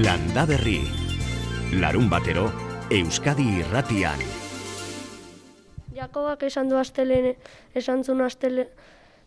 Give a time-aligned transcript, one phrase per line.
[0.00, 0.80] Landa Berri.
[1.76, 2.46] Larun batero,
[2.88, 4.22] Euskadi irratian.
[5.92, 7.34] Jakobak esan du astelen,
[7.76, 8.68] esan zuen astele,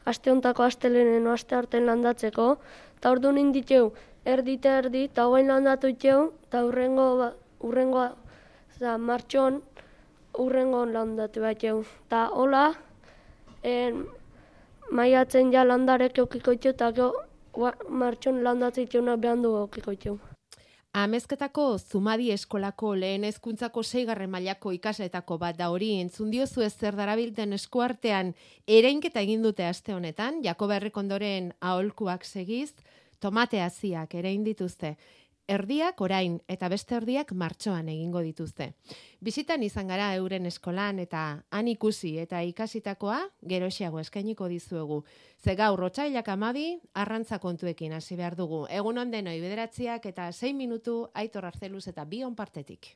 [0.06, 2.58] aste astelenen aste arten landatzeko,
[2.98, 3.94] eta ordu ninditeu,
[4.26, 8.10] erdi eta erdi, eta hoain landatu itxeu, eta urrengo, ba- urrengo,
[8.80, 9.62] za, martxon,
[10.40, 12.74] urrengo landatu bat Eta hola,
[13.62, 14.08] en,
[14.90, 16.92] maiatzen ja landarek eukiko itxeu, eta
[17.90, 20.33] martxon landatzen itxeuna behan du eukiko itxeu.
[20.94, 26.94] Amezketako Zumadi eskolako lehen hezkuntzako seigarren mailako ikasletako bat da hori entzun diozu ez zer
[26.94, 28.30] darabilten eskuartean
[28.68, 32.76] ereinketa egin dute aste honetan, Jakoba Herrikondoren aholkuak segiz,
[33.20, 34.94] tomate haziak erein dituzte.
[35.52, 38.70] Erdiak orain eta beste erdiak martxoan egingo dituzte.
[39.20, 43.20] Bisitan izan gara euren eskolan eta han ikusi eta ikasitakoa
[43.52, 45.04] geroxiago eskainiko dizuegu.
[45.44, 48.66] Ze gaur otsailak amabi, arrantza kontuekin hasi behar dugu.
[48.70, 52.96] Egun on denoi bederatziak eta 6 minutu aitor arzeluz eta bion partetik.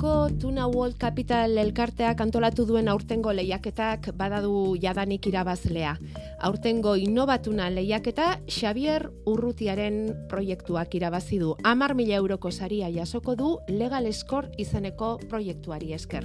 [0.00, 5.92] Bermeoko Tuna World Capital elkarteak antolatu duen aurtengo lehiaketak badadu jadanik irabazlea.
[6.40, 11.54] Aurtengo innovatuna lehiaketa Xavier Urrutiaren proiektuak irabazi du.
[11.64, 16.24] 10 mila euroko saria jasoko du Legal Score izeneko proiektuari esker.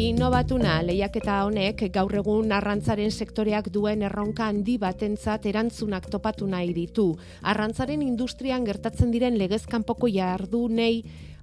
[0.00, 7.04] Innovatuna lehiaketa honek gaur egun arrantzaren sektoreak duen erronka handi batentzat erantzunak topatu nahi ditu.
[7.52, 11.02] Arrantzaren industrian gertatzen diren legezkanpoko jardunei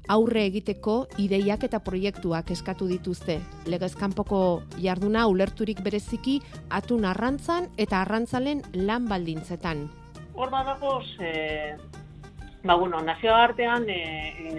[0.10, 3.38] aurre egiteko ideiak eta proiektuak eskatu dituzte.
[3.70, 4.42] Legezkanpoko
[4.82, 6.40] jarduna ulerturik bereziki
[6.82, 9.86] atun arrantzan eta arrantzalen lan baldintzetan.
[10.34, 11.78] Hor badagoz, e,
[12.64, 14.00] ba, bueno, nazioartean e,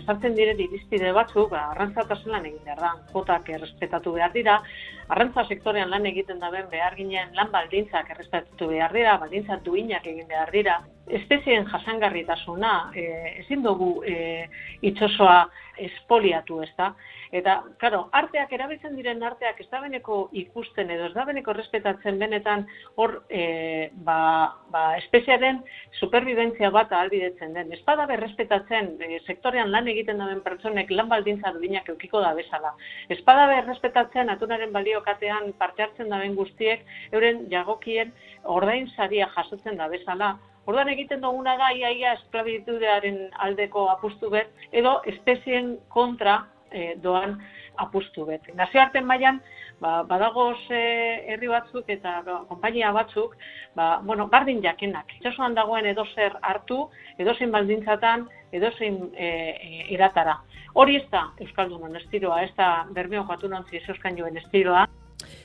[0.04, 4.58] sartzen diren irizpide batzuk, ba, arrantzatasun lan egin behar da, kotak errespetatu behar dira,
[5.08, 10.28] arrantza sektorean lan egiten daben behar ginen lan baldintzak errespetatu behar dira, baldintza duinak egin
[10.28, 10.78] behar dira,
[11.20, 13.04] espezien jasangarritasuna e,
[13.44, 14.48] ezin dugu e,
[14.90, 15.46] itxosoa
[15.78, 16.92] espoliatu, ez da?
[17.30, 22.18] Eta, claro, arteak, erabiltzen diren arteak ez da beneko ikusten edo ez da beneko respetatzen
[22.20, 22.64] benetan
[22.96, 25.60] hor e, ba, ba, espeziaren
[26.00, 27.72] superbibentzia bat ahalbidetzen den.
[27.76, 32.72] Ez bada berrespetatzen e, sektorean lan egiten daben pertsonek lan baldintza dudinak eukiko da bezala.
[33.12, 38.12] Ez bada berrespetatzen atunaren baliokatean parte hartzen daben guztiek euren jagokien
[38.44, 40.38] ordain saria jasotzen da bezala.
[40.66, 47.38] Orduan egiten duguna da iaia esklabitudearen aldeko apustu bet, edo espezien kontra e, doan
[47.84, 48.48] apustu bet.
[48.58, 49.40] Nazioarten mailan
[49.80, 53.36] ba, badagoz herri batzuk eta ba, konpainia batzuk,
[53.76, 55.16] ba, bueno, bardin jakenak.
[55.18, 56.84] Itxasuan dagoen edozer hartu,
[57.18, 60.38] edozein baldintzatan, edozein e, e, eratara.
[60.78, 64.86] Hori ez da Euskaldunon estiloa, ez da Bermeoko atunontzi euskan estiloa.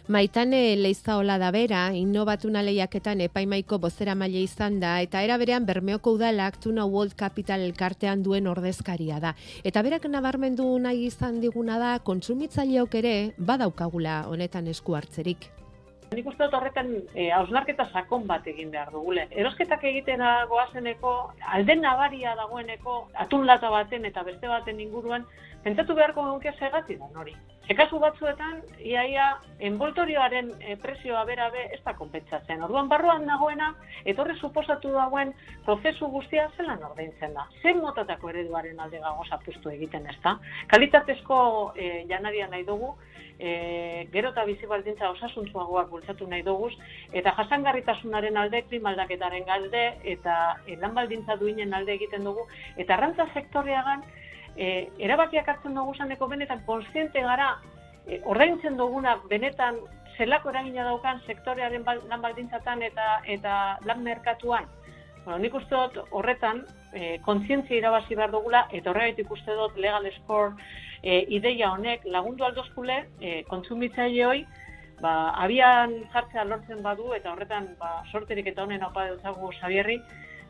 [0.08, 6.12] Maitane Leizaola da bera, innovatuna lehiaketan epaimaiko bozera maile izan da, eta era berean Bermeoko
[6.18, 9.32] udalak Tuna World Capital elkartean duen ordezkaria da.
[9.64, 15.48] Eta berak nabarmendu nahi izan diguna da, kontsumitzaileok ere badaukagula honetan esku hartzerik.
[16.14, 19.26] Nik uste dut horretan e, hausnarketa sakon bat egin behar dugule.
[19.32, 21.16] Erosketak egitera goazeneko,
[21.56, 25.26] alden nabaria dagoeneko, atun lata baten eta beste baten inguruan,
[25.64, 27.34] pentsatu beharko genuke segati da hori.
[27.72, 29.30] Ekasu batzuetan, iaia,
[29.64, 32.60] envoltorioaren e, presioa bera be ez da konpentsatzen.
[32.66, 33.70] Orduan barruan dagoena,
[34.04, 35.32] etorre suposatu dagoen
[35.64, 37.46] prozesu guztia zelan ordaintzen da.
[37.62, 40.36] Zer motatako ereduaren alde gagoz apustu egiten ez da.
[40.74, 41.38] Kalitatezko
[41.78, 42.92] e, janaria nahi dugu,
[43.40, 46.74] e, gero eta bizi baldintza osasuntzuagoak bultzatu nahi duguz,
[47.14, 49.86] eta jasangarritasunaren alde, klimaldaketaren alde,
[50.18, 52.44] eta e, lan baldintza duinen alde egiten dugu,
[52.76, 54.04] eta arrantza sektoreagan,
[54.58, 57.58] e, erabakiak hartzen dugu zaneko benetan konstiente gara,
[58.08, 59.80] e, ordaintzen duguna benetan
[60.18, 64.68] zelako eragina daukan sektorearen lan baldintzatan eta, eta lan merkatuan.
[65.24, 70.10] Bueno, nik uste dut horretan e, kontzientzia irabazi behar dugula, eta horregatik uste dut legal
[70.18, 70.52] score
[71.02, 74.44] e, ideia honek lagundu aldozkule e, kontsumitzaile hoi,
[75.02, 80.00] ba, abian jartzea lortzen badu, eta horretan ba, sorterik eta honen opa dutzagu Xabierri,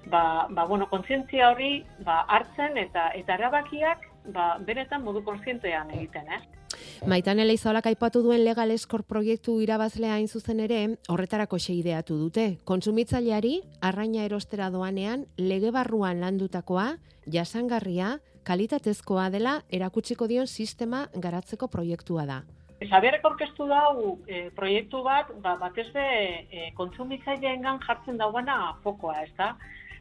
[0.07, 6.29] ba, ba, bueno, kontzientzia hori ba, hartzen eta eta erabakiak ba, benetan modu kontzientean egiten,
[6.31, 6.41] eh?
[7.07, 12.57] Maitane Leizolak aipatu duen Legal Eskor proiektu irabazlea hain zuzen ere, horretarako ideatu dute.
[12.63, 16.97] Kontsumitzaileari, arraina erostera doanean, lege barruan landutakoa,
[17.27, 22.41] jasangarria, kalitatezkoa dela erakutsiko dion sistema garatzeko proiektua da.
[22.83, 29.31] Xabierrek orkestu dau e, proiektu bat, ba, batez be e, kontsumitzaileengan jartzen dauana fokoa, ez
[29.37, 29.53] da?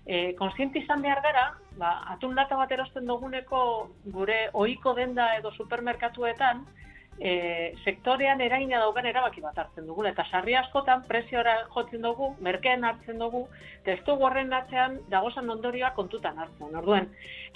[0.07, 1.45] E, konsienti izan behar gara,
[1.79, 3.63] ba, atun lata bat erosten duguneko
[4.15, 6.65] gure ohiko denda edo supermerkatuetan,
[7.19, 10.05] e, sektorean eragina daukan erabaki bat hartzen dugu.
[10.09, 13.47] Eta sarri askotan presiora jotzen dugu, merkeen hartzen dugu,
[13.87, 16.75] dugu horren atzean dagozan ondorioa kontutan hartzen.
[16.76, 17.09] Orduen,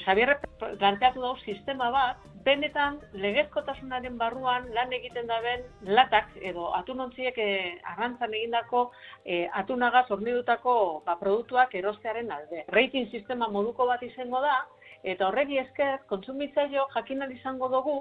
[0.05, 7.49] Xabier planteatu dugu sistema bat, benetan legezkotasunaren barruan lan egiten daben latak edo atunontziek e,
[7.94, 8.91] arrantzan egindako
[9.25, 10.76] e, atunagaz hornidutako
[11.06, 12.62] ba, produktuak erostearen alde.
[12.76, 14.61] Rating sistema moduko bat izango da,
[15.02, 17.99] eta horregi esker, kontsumitzaio jakinan izango dugu,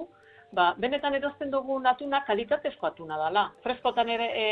[0.56, 3.52] ba, benetan erosten dugu atuna kalitatezko atuna dela.
[3.64, 4.46] Freskotan ere e,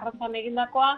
[0.00, 0.90] arrantzan egindakoa,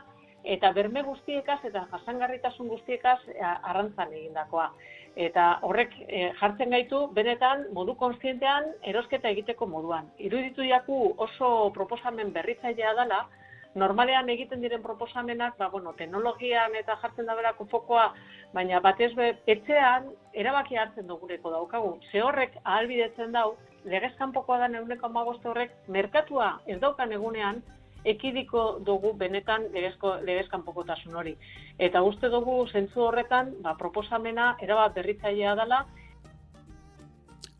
[0.44, 4.70] eta berme guztiekaz eta jasangarritasun guztiekaz e, arrantzan egindakoa.
[5.16, 10.08] Eta horrek e, jartzen gaitu, benetan modu konstientean erosketa egiteko moduan.
[10.18, 13.26] Iruditu jaku oso proposamen berritzailea dela,
[13.74, 18.10] normalean egiten diren proposamenak, ba, bueno, teknologian eta jartzen da berako fokoa,
[18.52, 21.94] baina batez be, etxean erabaki hartzen dugureko daukagu.
[22.10, 27.62] Ze horrek ahalbidetzen dau, legezkanpokoa da neuneko amagoste horrek, merkatua ez daukan egunean,
[28.04, 31.36] ekidiko dugu benetan legezko, legezkanpokotasun hori.
[31.78, 35.84] Eta uste dugu zentzu horretan, ba, proposamena erabat berritzailea dela,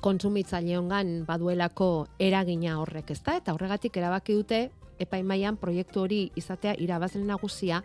[0.02, 1.88] kontsumitzaile hongan baduelako
[2.18, 3.36] eragina horrek, ezta?
[3.38, 4.64] Eta horregatik erabaki dute
[5.02, 7.82] epaimaian proiektu hori izatea irabazle nagusia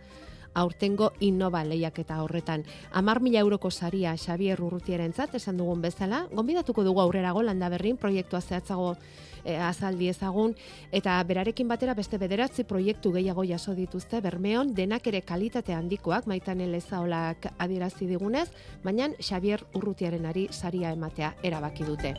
[0.53, 2.65] aurtengo innova lehiaketa horretan.
[2.91, 7.97] Amar mila euroko saria Xavier Urrutiaren zat, esan dugun bezala, gonbidatuko dugu aurrerago landa berrin,
[7.97, 8.95] proiektua zehatzago
[9.43, 10.55] e, azaldi ezagun,
[10.91, 16.61] eta berarekin batera beste bederatzi proiektu gehiago jaso dituzte bermeon, denak ere kalitate handikoak, maitan
[16.61, 18.49] elezaolak adierazi digunez,
[18.83, 22.15] baina Xavier Urrutiaren ari saria ematea erabaki dute.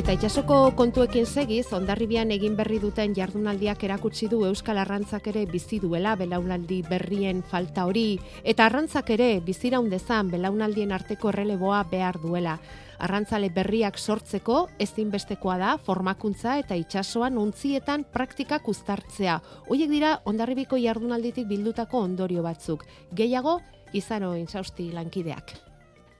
[0.00, 5.76] Eta itxasoko kontuekin segiz, ondarribian egin berri duten jardunaldiak erakutsi du Euskal Arrantzak ere bizi
[5.82, 12.56] duela belaunaldi berrien falta hori, eta arrantzak ere biziraun dezan belaunaldien arteko erreleboa behar duela.
[12.96, 19.36] Arrantzale berriak sortzeko ezinbestekoa da formakuntza eta itsasoan untzietan praktikak uztartzea.
[19.68, 22.88] Hoiek dira ondarribiko jardunalditik bildutako ondorio batzuk.
[23.12, 23.60] Gehiago,
[23.92, 25.69] izaro insausti lankideak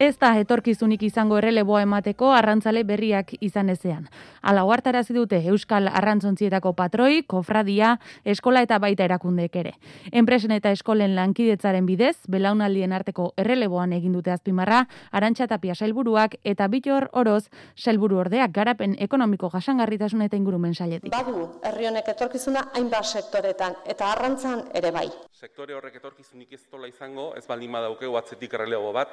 [0.01, 4.07] ez da etorkizunik izango erreleboa emateko arrantzale berriak izan ezean.
[4.41, 7.93] Ala huartarazi dute Euskal Arrantzontzietako patroi, kofradia,
[8.25, 9.75] eskola eta baita erakundeek ere.
[10.23, 17.11] Enpresen eta eskolen lankidetzaren bidez, belaunaldien arteko erreleboan egin dute azpimarra, arantxatapia sailburuak eta bitor
[17.13, 21.13] oroz sailburu ordeak garapen ekonomiko jasangarritasun eta ingurumen sailetik.
[21.13, 25.11] Badu, herri honek etorkizuna hainbat sektoretan eta arrantzan ere bai.
[25.37, 29.13] Sektore horrek etorkizunik ez tola izango, ez baldin badaukeu atzetik errelebo bat,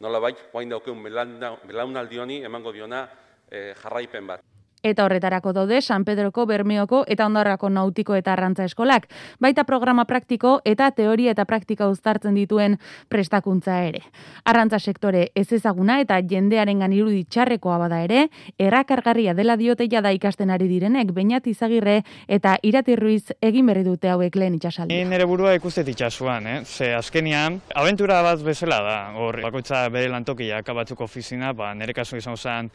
[0.00, 3.06] nola bai, guain daukeun belaunaldi honi emango diona
[3.50, 4.44] eh, jarraipen bat
[4.82, 9.08] eta horretarako daude San Pedroko, Bermeoko eta Ondarrako Nautiko eta Arrantza eskolak,
[9.40, 12.78] baita programa praktiko eta teoria eta praktika uztartzen dituen
[13.08, 14.02] prestakuntza ere.
[14.44, 18.28] Arrantza sektore ez ezaguna eta jendearengan irudi txarrekoa bada ere,
[18.58, 24.36] errakargarria dela dioteia da ikasten ari direnek, bainat izagirre eta iratirruiz egin berri dute hauek
[24.36, 24.94] lehen itxasaldi.
[24.94, 26.58] Ni nire burua ikustet itxasuan, eh?
[26.64, 32.16] ze azkenian, aventura bat bezala da, hor, bakoitza bere lantokia akabatzuk ofizina, ba, nire kasu
[32.16, 32.70] izan zen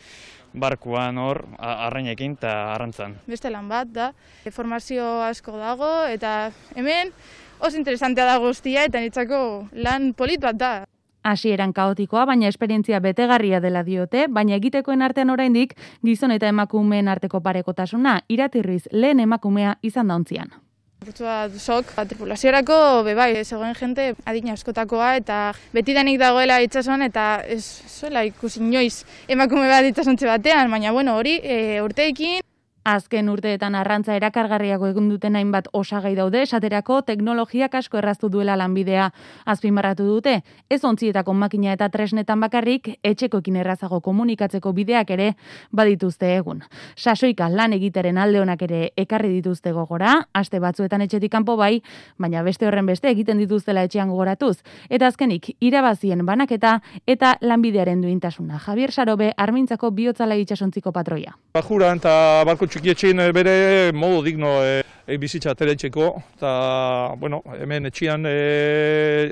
[0.55, 3.19] barkuan hor, arrainekin eta arrantzan.
[3.27, 4.11] Beste lan bat da,
[4.51, 7.11] formazio asko dago eta hemen
[7.59, 10.73] oso interesantea da guztia eta nitzako lan polit bat da.
[11.25, 15.73] Hasi eran kaotikoa, baina esperientzia betegarria dela diote, baina egitekoen artean oraindik
[16.05, 20.53] gizon eta emakumeen arteko parekotasuna iratirriz lehen emakumea izan dauntzian.
[21.05, 25.37] Burtsua sok, tripulaziorako, bebai, zegoen jente adina askotakoa eta
[25.75, 31.19] beti denik dagoela itxasuan eta ez zuela ikusi inoiz emakume bat itxasuntze batean, baina bueno,
[31.21, 32.44] hori e, urteekin
[32.85, 39.07] Azken urteetan arrantza erakargarriago egun duten hainbat osagai daude, esaterako teknologiak asko erraztu duela lanbidea.
[39.49, 40.35] Azpimarratu dute,
[40.69, 45.31] ez ontzietako makina eta tresnetan bakarrik, etxekoekin errazago komunikatzeko bideak ere
[45.73, 46.61] badituzte egun.
[46.95, 51.81] Sasoika lan egiteren alde honak ere ekarri dituzte gogora, aste batzuetan etxetik kanpo bai,
[52.21, 54.59] baina beste horren beste egiten dituztela etxean gogoratuz.
[54.89, 56.75] Eta azkenik, irabazien banaketa
[57.07, 58.61] eta lanbidearen duintasuna.
[58.61, 61.33] Javier Sarobe, armintzako bihotzala itxasontziko patroia.
[61.57, 62.15] Bajura eta
[62.75, 63.55] txikietxein eh, bere
[63.95, 66.49] modu digno e, e, bizitza teretxeko, eta,
[67.21, 68.33] bueno, hemen etxian e,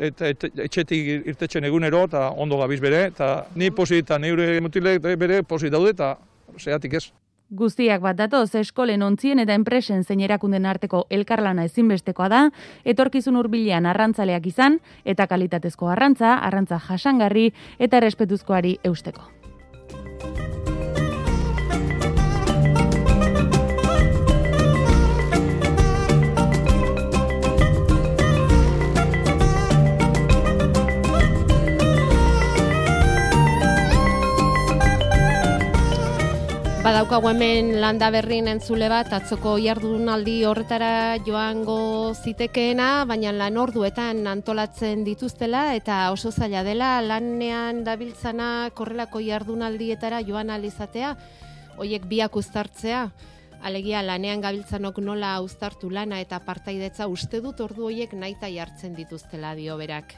[0.09, 5.03] et, et, etxetik irtetzen egunero, eta ondo gabiz bere, eta ni posi eta neure mutilek
[5.19, 6.15] bere posi daude, eta
[6.59, 7.05] zeatik ez.
[7.53, 12.41] Guztiak bat datoz, eskolen ontzien eta enpresen zein erakunden arteko elkarlana ezinbestekoa da,
[12.87, 19.27] etorkizun hurbilean arrantzaleak izan, eta kalitatezko arrantza, arrantza jasangarri eta errespetuzkoari eusteko.
[36.83, 45.05] Badaukagu hemen landa berrien entzule bat, atzoko jardunaldi horretara joango zitekeena, baina lan orduetan antolatzen
[45.07, 51.15] dituztela eta oso zaila dela lanean dabiltzana korrelako jardunaldietara joan alizatea,
[51.79, 53.07] hoiek biak uztartzea,
[53.63, 59.55] alegia lanean gabiltzanok nola uztartu lana eta partaidetza uste dut ordu hoiek naita jartzen dituztela
[59.55, 60.17] dio berak.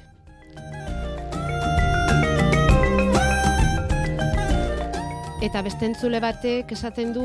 [5.44, 7.24] Eta beste entzule batek esaten du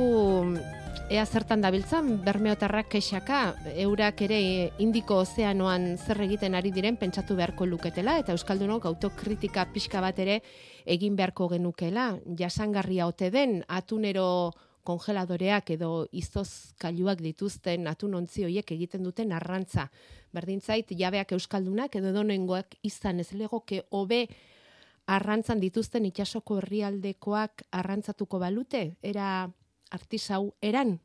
[1.11, 3.39] ea zertan dabiltzan bermeotarrak kexaka,
[3.85, 4.41] eurak ere
[4.83, 10.41] indiko ozeanoan zer egiten ari diren pentsatu beharko luketela eta euskaldunok autokritika pixka bat ere
[10.87, 12.17] egin beharko genukela.
[12.39, 14.27] Jasangarria ote den atunero
[14.83, 19.87] kongeladoreak edo izozkailuak dituzten atun ontzi horiek egiten duten arrantza.
[20.35, 24.27] Berdintzait jabeak euskaldunak edo donengoak izan ez legoke hobe
[25.11, 29.49] arrantzan dituzten itxasoko herrialdekoak arrantzatuko balute, era
[29.91, 30.99] artisau eran.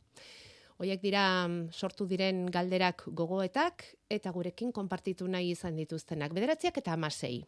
[0.78, 6.36] Hoiek dira mm, sortu diren galderak gogoetak eta gurekin konpartitu nahi izan dituztenak.
[6.36, 7.46] Bederatziak eta amasei.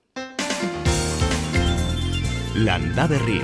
[2.64, 3.42] Landa berri.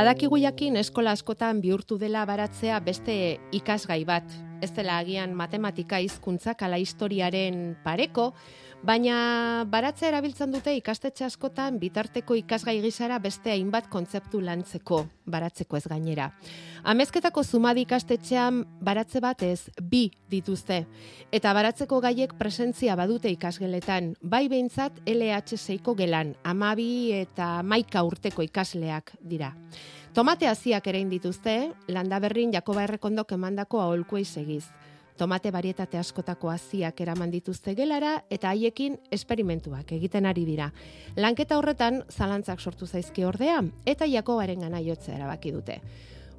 [0.00, 3.14] Badakigu jakin eskola askotan bihurtu dela baratzea beste
[3.52, 4.24] ikasgai bat.
[4.60, 8.34] Ez dela agian matematika hizkuntzak ala historiaren pareko,
[8.84, 15.86] baina baratzea erabiltzen dute ikastetxe askotan bitarteko ikasgai gisara beste hainbat kontzeptu lantzeko, baratzeko ez
[15.88, 16.30] gainera.
[16.84, 20.82] Amezketako zumadi ikastetxean baratze batez bi dituzte,
[21.32, 29.16] eta baratzeko gaiek presentzia badute ikasgeletan, bai behintzat LH6ko gelan, amabi eta maika urteko ikasleak
[29.20, 29.54] dira.
[30.10, 34.64] Tomate hasiak ere dituzte, landa berrin Jakoba Errekondok emandako aholkuei segiz.
[35.16, 40.72] Tomate barietate askotako hasiak eraman dituzte gelara eta haiekin esperimentuak egiten ari dira.
[41.14, 45.78] Lanketa horretan zalantzak sortu zaizki ordea eta Jakobaren gana jotzea erabaki dute.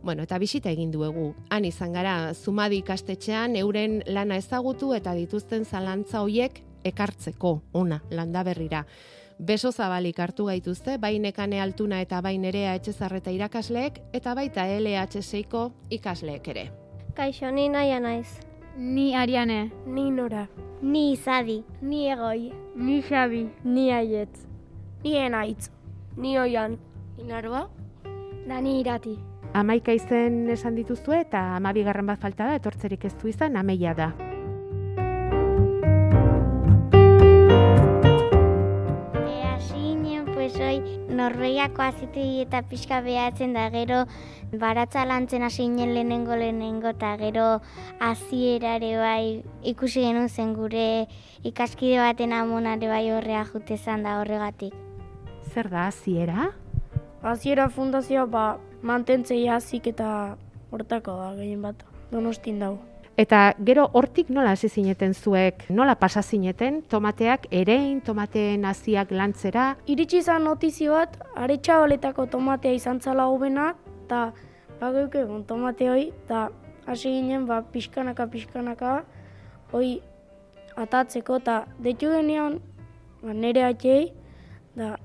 [0.03, 1.29] Bueno, eta bisita egin duegu.
[1.49, 8.43] Han izan gara, zumadi ikastetxean euren lana ezagutu eta dituzten zalantza hoiek ekartzeko, ona, landa
[8.43, 8.83] berrira
[9.41, 15.65] beso zabalik hartu gaituzte, bai nekane altuna eta bai nerea etxezarreta irakasleek, eta baita LH6ko
[15.89, 16.69] ikasleek ere.
[17.17, 18.39] Kaixo, ni naia naiz.
[18.77, 19.71] Ni Ariane.
[19.85, 20.47] Ni Nora.
[20.81, 21.63] Ni Izadi.
[21.81, 22.53] Ni Egoi.
[22.75, 23.49] Ni Xabi.
[23.63, 24.47] Ni Aietz.
[25.03, 25.69] Ni Enaitz.
[26.15, 26.79] Ni Oian.
[27.19, 27.67] Inarba?
[28.47, 29.17] Da ni Irati.
[29.53, 34.13] Amaika izen esan dituzue eta amabigarren bat falta da, etortzerik ez du izan, ameia da.
[41.11, 44.05] Norveiako azitu eta pixka behatzen da gero
[44.63, 47.61] baratza lantzen hasi ginen lehenengo lehenengo eta gero
[47.99, 51.07] azierare bai ikusi genuen zen gure
[51.43, 54.73] ikaskide baten amonare bai horrea jute zan da horregatik.
[55.53, 56.51] Zer da aziera?
[57.23, 58.45] Aziera fundazioa ba,
[58.81, 60.37] mantentzei hazik eta
[60.71, 62.90] hortako da gehien bat, donostin dago.
[63.21, 69.65] Eta gero hortik nola hasi zineten zuek, nola pasa zineten, tomateak erein, tomateen hasiak lantzera?
[69.85, 73.75] Iritsi izan notizio bat, aretsa baletako tomatea izan zala hobena,
[74.05, 74.21] eta
[74.79, 76.47] bagoik egon tomate hoi, eta
[76.87, 78.93] hasi ginen ba, pixkanaka, pixkanaka,
[79.73, 79.99] hoi
[80.81, 81.57] atatzeko, eta
[81.89, 82.57] detu genion
[83.21, 84.15] ba, nire atxei,
[84.79, 84.95] da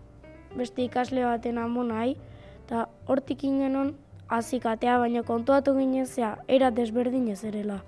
[0.55, 2.17] beste ikasle baten amon nahi,
[2.63, 3.93] eta hortik ingen
[4.33, 7.83] hasi katea, baina kontuatu ginen zea, era desberdin ez erela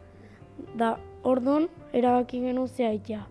[0.74, 3.26] da ordun erabaki genu zehaitia.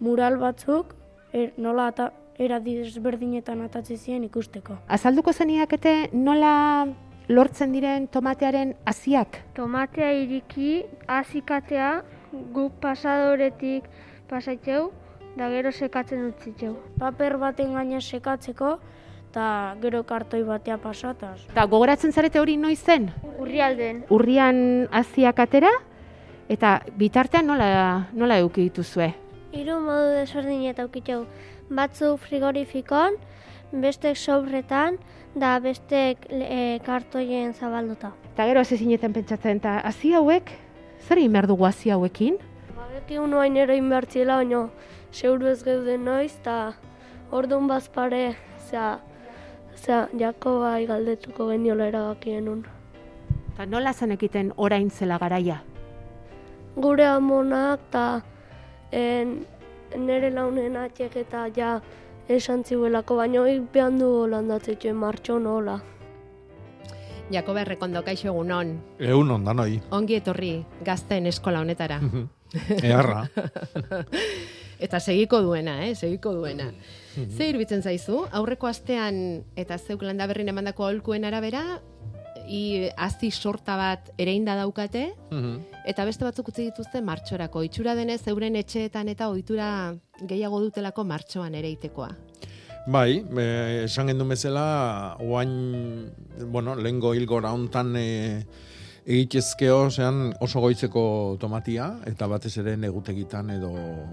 [0.00, 0.94] Mural batzuk
[1.32, 4.76] er, nola eta era desberdinetan atatzi ziren ikusteko.
[4.88, 6.86] Azalduko zeniakete nola
[7.28, 9.40] lortzen diren tomatearen hasiak?
[9.56, 12.02] Tomatea iriki hasikatea
[12.54, 13.88] guk pasadoretik
[14.28, 14.90] pasaitzeu
[15.36, 16.76] da gero sekatzen utzitzeu.
[17.00, 18.76] Paper baten gaina sekatzeko
[19.30, 21.42] eta gero kartoi batea pasataz.
[21.54, 23.10] Ta gogoratzen zarete hori noiz zen?
[23.36, 24.04] Urrialden.
[24.10, 25.72] Urrian hasiak atera?
[26.48, 29.10] Eta bitartean nola, nola euki dituzue?
[29.56, 31.24] Hiru modu desberdin eta ukitxau.
[31.74, 33.16] Batzuk frigorifikon,
[33.72, 35.00] bestek sobretan,
[35.34, 38.12] da bestek e, kartoien zabalduta.
[38.32, 40.54] Eta gero hasi zineten pentsatzen, eta hazi hauek,
[41.02, 42.38] zer egin behar dugu hazi hauekin?
[42.76, 44.68] Ba, beti unoain ero inbertziela, baina
[45.12, 46.76] zeuru ez geuden noiz, eta
[47.34, 48.36] orduan bazpare,
[48.68, 49.00] zera,
[49.74, 52.66] zera, jako bai galdetuko geniola erabakien un.
[53.54, 55.64] Eta nola zen ekiten orain zela garaia?
[56.76, 58.06] Gure amonak eta
[58.92, 59.38] en,
[59.96, 61.80] nire launen atxek eta ja
[62.28, 65.80] esan zibuelako, baina hori behan du landatzeko martxo nola.
[67.30, 68.76] Jakoba Errekondo, kaixo egunon.
[69.02, 69.80] Egun ondan hoi.
[69.90, 70.52] Ongi etorri
[70.86, 71.98] gazten eskola honetara.
[72.82, 73.24] Eharra.
[74.86, 75.94] eta segiko duena, eh?
[75.94, 76.70] segiko duena.
[77.16, 81.80] Ze irbitzen zaizu, aurreko astean eta zeuk landa berrin emandako aholkuen arabera,
[82.46, 85.08] i hazi sorta bat ereinda daukate,
[85.86, 87.62] eta beste batzuk utzi dituzte martxorako.
[87.66, 89.68] Itxura denez, euren etxeetan eta ohitura
[90.22, 92.10] gehiago dutelako martxoan ereitekoa.
[92.86, 93.46] Bai, e,
[93.84, 96.12] esan gendu bezala, oain,
[96.52, 98.46] bueno, lehengo hilgora hontan e,
[99.06, 101.02] egitezkeo, zean oso goitzeko
[101.42, 103.72] tomatia, eta batez ere negutegitan edo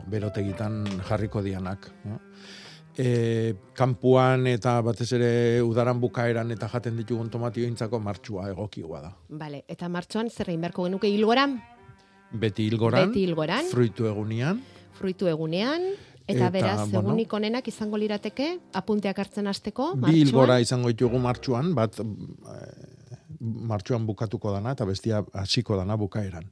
[0.10, 1.92] berotegitan jarriko dianak.
[2.06, 2.18] No?
[2.97, 9.12] E, kanpuan eta batez ere udaran bukaeran eta jaten ditugun tomatio intzako martxua egokigua da.
[9.29, 11.57] Vale, eta martxoan zer egin beharko genuke hilgoran?
[12.33, 13.65] Beti hilgoran, Beti hilgoran.
[13.71, 14.62] fruitu egunean.
[14.97, 15.93] Fruitu egunean,
[16.25, 17.09] Eta, Eta, beraz, bueno.
[17.09, 18.45] egunik onenak izango lirateke,
[18.79, 22.05] apunteak hartzen hasteko, Bi hilgora izango ditugu martxuan, bat eh,
[23.43, 26.47] martxuan bukatuko dana eta bestia hasiko dana bukaeran.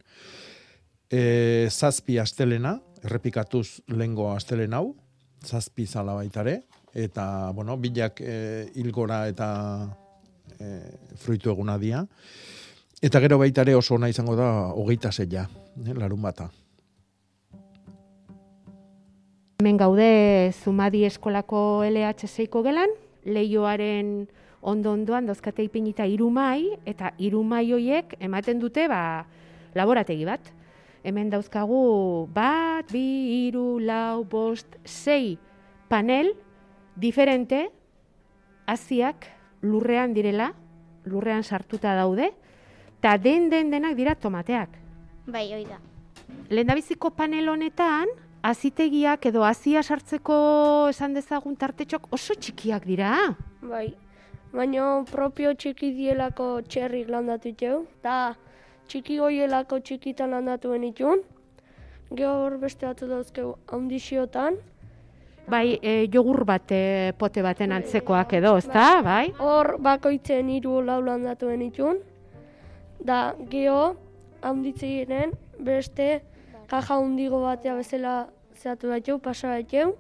[1.10, 4.94] E, zazpi astelena, errepikatuz lengo astelen hau,
[5.46, 6.62] zazpi zala baitare,
[6.94, 9.50] eta, bueno, bilak e, hilgora eta
[10.60, 10.72] e,
[11.18, 12.06] fruitu eguna dia.
[13.02, 15.48] Eta gero baitare oso ona izango da hogeita zeia,
[15.86, 16.52] eh, larun bata.
[19.62, 22.94] Hemen gaude Zumadi eskolako LH6ko gelan,
[23.26, 24.28] leioaren
[24.62, 29.26] ondo-ondoan dauzkate ipinita irumai, eta irumai hoiek ematen dute ba,
[29.74, 30.54] laborategi bat.
[31.04, 33.02] Hemen dauzkagu bat, bi,
[33.48, 35.40] hiru, lau, bost, sei
[35.90, 36.36] panel
[36.96, 37.72] diferente
[38.70, 39.26] haziak
[39.66, 40.52] lurrean direla,
[41.06, 42.30] lurrean sartuta daude,
[43.00, 44.78] eta den den denak dira tomateak.
[45.26, 45.80] Bai, hoi da.
[46.54, 48.12] Lehendabiziko panel honetan,
[48.46, 50.38] azitegiak edo azia sartzeko
[50.94, 53.12] esan dezagun tartetxok oso txikiak dira.
[53.62, 53.90] Bai,
[54.54, 58.36] baina propio txiki dielako txerrik landatu jau, eta
[58.92, 61.24] txiki goielako txikitan landatu benitun.
[62.12, 64.58] Gehor beste batu dauzkeu handixiotan.
[65.52, 68.86] Bai, e, jogur bat e, pote baten antzekoak edo, ezta?
[69.06, 69.32] Bai.
[69.40, 72.04] Hor bakoitzen hiru lau landatu benitun.
[73.00, 73.96] Da, geho,
[74.46, 76.12] handitzenen beste
[76.70, 78.14] kaja hundigo batea bezala
[78.60, 79.96] zehatu batxeu, pasa batxeu,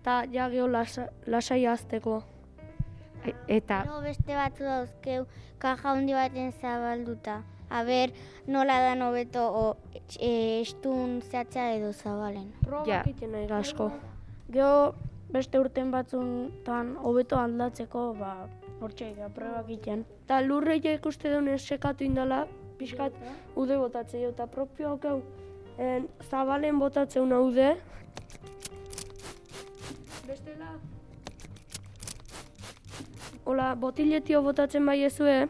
[0.00, 2.20] eta ja geho lasa, lasai azteko.
[3.48, 5.24] Eta Gero beste batzu dauzkeu
[5.62, 7.40] kaja handi baten zabalduta.
[7.70, 8.12] A ber,
[8.46, 9.76] nola da hobeto o
[10.20, 12.52] e, estun zehatza edo zabalen.
[12.62, 13.00] Proba Ja.
[13.02, 13.90] egiten nahi asko.
[14.50, 14.94] Gero
[15.30, 18.46] beste urten batzuntan hobeto aldatzeko, ba,
[18.80, 20.04] hortxe, probak egiten.
[20.24, 22.46] Eta lurreia ikuste duen sekatu indala,
[22.78, 23.12] pixkat
[23.56, 25.22] ude botatzen jo, eta propio haukeu,
[25.78, 27.76] en, zabalen botatzen ude.
[30.26, 30.78] Bestela,
[33.46, 35.48] Ola, botiletio botatzen bai ezue,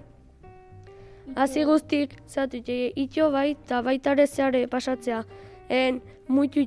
[1.32, 5.24] Hazi guztik, zatu itxo bai, eta baita zeare pasatzea.
[5.68, 6.60] En, muitu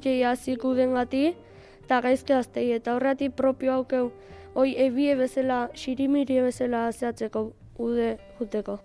[0.63, 1.35] uden gati,
[1.83, 4.11] eta gaizke aztei, eta horretik propio haukeu,
[4.55, 8.79] hoi ebie bezala, xirimiri bezala zehatzeko ude juteko.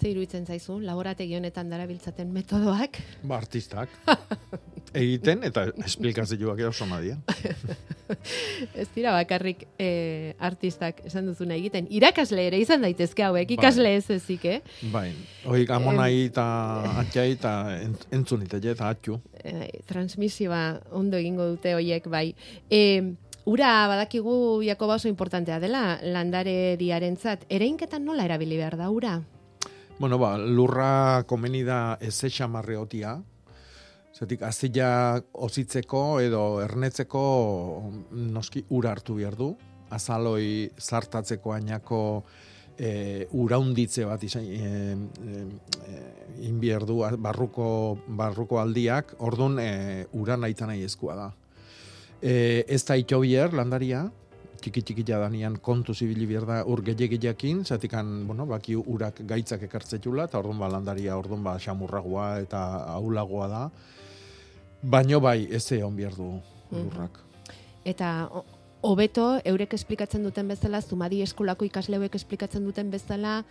[0.00, 2.98] Ze iruditzen zaizu, laborategi honetan darabiltzaten metodoak?
[3.22, 3.88] Ba, artistak.
[4.94, 7.18] Egiten eta esplikazioak oso nadia.
[8.80, 11.86] Ez dira bakarrik e, artistak esan duzuna egiten.
[11.92, 14.60] Irakasle ere izan daitezke hauek, ikasle ez ezik, eh?
[14.92, 15.10] Bai,
[15.44, 16.46] hoi gamonai eta
[17.02, 19.18] atxai eta ent- entzun ite eta atxu.
[19.44, 22.34] e, transmisioa ondo egingo dute hoiek bai.
[22.70, 23.12] E,
[23.44, 27.44] ura badakigu Jakoba oso importantea dela landare diarentzat.
[27.50, 29.18] Ereinketan nola erabili behar da ura?
[29.98, 33.20] Bueno, ba, lurra komeni da ez marreotia.
[34.14, 37.22] Zetik, azila ozitzeko edo ernetzeko
[38.12, 39.56] noski ura hartu behar du.
[39.90, 42.22] Azaloi zartatzeko ainako
[42.78, 44.94] e, uraunditze bat izan, e,
[45.26, 45.98] e,
[46.46, 51.32] inbier du barruko, barruko aldiak, ordun e, ura nahi ezkoa da.
[52.22, 54.12] E, ez da ito bier, landaria,
[54.58, 60.24] txiki txiki danian kontu zibili bier da ur gehiagiakin, zatikan, bueno, baki urak gaitzak ekartzetula,
[60.28, 62.62] eta orduan ba landaria, orduan ba xamurragoa eta
[62.98, 63.70] aulagoa da.
[64.82, 66.40] Baino bai, ez egon bier du
[66.70, 67.18] lurrak.
[67.84, 68.44] Eta o-
[68.82, 73.44] hobeto eurek esplikatzen duten bezala, Zumadi eskolako ikasleuek esplikatzen duten bezala,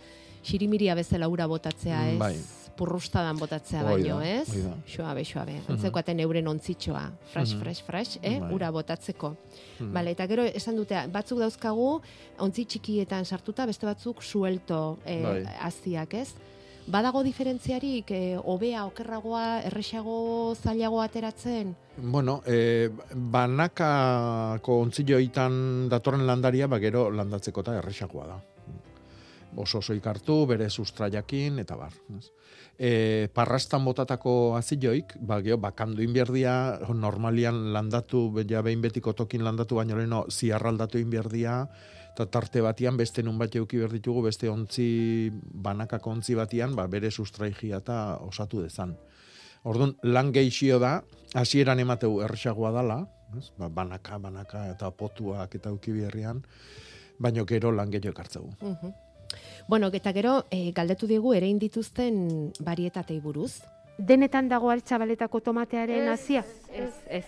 [0.44, 2.14] xirimiria bezala ura botatzea, ez?
[2.14, 2.36] Mm, bai.
[2.78, 4.48] Purrustadan botatzea baino, ez?
[4.54, 4.74] hoi da.
[4.86, 5.56] Xoabe, xoabe.
[5.58, 5.72] Mhm.
[5.74, 7.60] Antzekoaten euren ontzitxoa, fresh, Mhm.
[7.64, 8.38] fresh, fresh, eh?
[8.40, 8.52] Bai.
[8.54, 9.34] Ura botatzeko.
[9.80, 9.92] Mhm.
[9.92, 12.00] Bale, eta gero esan dute, batzuk dauzkagu,
[12.38, 15.42] ontzi txikietan sartuta, beste batzuk suelto eh, Bai.
[15.60, 16.28] haziak, ez?
[16.88, 21.74] Badago diferentziarik, eh, hobea, okerragoa, erresago, zailago ateratzen?
[21.98, 28.38] Bueno, e, banakako ontzioitan datorren landaria, ba, gero landatzeko eta erresagoa da.
[29.56, 31.92] Oso oso ikartu, bere sustraiakin, eta bar.
[32.78, 39.80] E, parrastan botatako azioik, ba, geho, bakandu inbierdia, normalian landatu, ja behin betiko tokin landatu,
[39.80, 41.64] baino leno, ziarraldatu inbierdia,
[42.12, 47.10] eta tarte batian beste nun bat euki berditugu, beste ontzi, banakako ontzi batian, ba, bere
[47.10, 48.94] sustraigia eta osatu dezan.
[49.66, 51.00] Orduan, lan geixio da,
[51.34, 53.00] hasieran emateu erresagoa dala,
[53.36, 53.50] ez?
[53.58, 56.44] Ba, banaka, banaka eta potuak eta uki berrian,
[57.18, 58.54] baino gero lan gehiago ekartzegu.
[58.62, 58.96] Mhm.
[59.68, 63.60] Bueno, eta gero, e, galdetu digu ere indituzten barietatei buruz.
[63.98, 66.40] Denetan dago altxabaletako tomatearen hasia?
[66.72, 67.26] Ez, ez.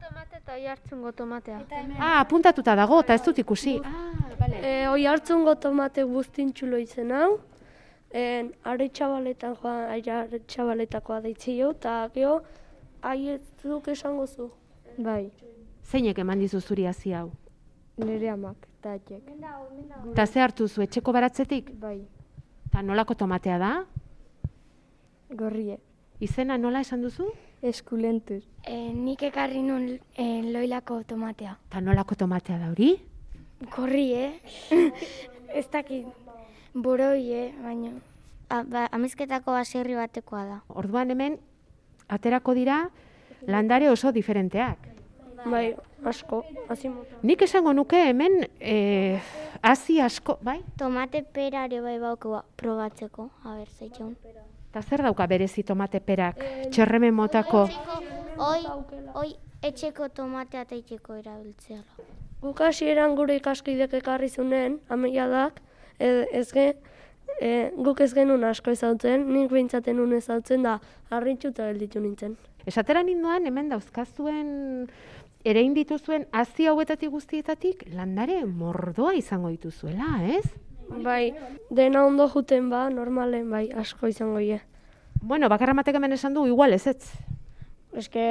[0.00, 1.58] tomate eta oi hartzungo tomatea.
[1.98, 3.74] Ah, apuntatuta dago, eta ez dut ikusi.
[3.84, 4.62] Ah, vale.
[4.62, 7.40] E, oi hartzungo tomate guztin txulo izen hau,
[8.10, 12.38] en aretxabaletan joan, aretxabaletakoa daitzi jo, eta geho,
[13.02, 14.48] ai ez duk esango zu.
[14.96, 15.26] Bai.
[15.84, 17.28] Zeinek eman dizu zuri hasi hau?
[17.98, 19.30] Nere amak, eta etxek.
[20.12, 21.72] Eta ze hartu zu, etxeko baratzetik?
[21.80, 21.98] Bai.
[22.68, 23.72] Eta nolako tomatea da?
[25.30, 25.78] Gorrie.
[26.20, 27.26] Izena nola esan duzu?
[27.62, 28.42] Eskulentuz.
[28.62, 31.56] E, nik ekarri nun e, loilako tomatea.
[31.70, 32.92] Eta nolako tomatea da hori?
[33.74, 34.30] Gorrie.
[35.58, 36.06] ez dakit
[36.74, 37.92] boroi, eh, baina...
[38.48, 40.60] A, ba, amizketako baserri batekoa da.
[40.68, 41.36] Orduan hemen,
[42.08, 42.78] aterako dira,
[43.46, 44.86] landare oso diferenteak.
[45.44, 45.74] Bai,
[46.04, 46.90] asko, hasi
[47.22, 49.20] Nik esango nuke hemen, eh,
[49.62, 50.60] hasi asko, bai?
[50.76, 54.16] Tomate perare bai bauko probatzeko, a ber, zeitxun.
[54.70, 57.68] Eta zer dauka berezi tomate perak, txerremen motako?
[58.38, 58.62] Oi,
[59.14, 59.30] oi,
[59.62, 61.80] etxeko tomatea eta etxeko erabiltzea.
[62.42, 65.62] Guk hasieran gure ikaskidek ekarri zunen, ameiadak,
[65.98, 66.68] ez ge,
[67.40, 70.78] e, guk ez genuen asko ezautzen, nik behintzaten nun ezautzen da,
[71.10, 72.36] harritxu eta gelditu nintzen.
[72.68, 74.86] Esatera ninduan, hemen dauzkazuen,
[75.48, 80.44] ere indituzuen, hazi hauetatik guztietatik, landare mordoa izango dituzuela, ez?
[81.04, 81.32] Bai,
[81.70, 84.60] dena ondo juten ba, normalen, bai, asko izango ie.
[85.20, 87.12] Bueno, bakarra matek hemen esan du, igual ez ez?
[87.96, 88.26] Eske,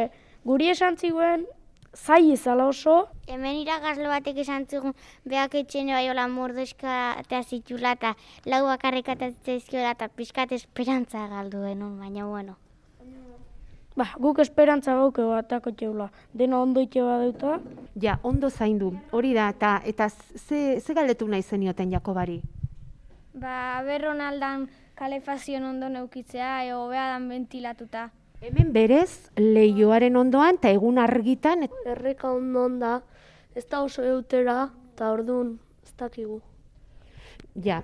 [0.45, 1.45] guri esan ziguen,
[1.97, 3.07] zai izala oso.
[3.27, 4.93] Hemen iragazlo batek esan zugun,
[5.25, 8.13] behak etxene bai hola mordoska eta zitula eta
[8.45, 12.57] lau bakarrik eta eta pixkat esperantza galdu denun, baina bueno.
[13.97, 16.11] Ba, guk esperantza gauke batako txeula.
[16.37, 17.55] Dena ondo itxe badeuta.
[17.97, 18.91] Ja, ondo zaindu.
[19.09, 22.37] Hori da, eta, eta ze, ze galdetu nahi zenioten Jakobari?
[23.33, 28.11] Ba, berron aldan kalefazion ondo neukitzea, ego beha dan ventilatuta.
[28.45, 31.65] Hemen berez, lehioaren ondoan eta egun argitan.
[31.89, 32.99] Erreka ondo da,
[33.57, 36.37] ez da oso eutera, eta orduan, ez dakigu.
[37.65, 37.81] Ja,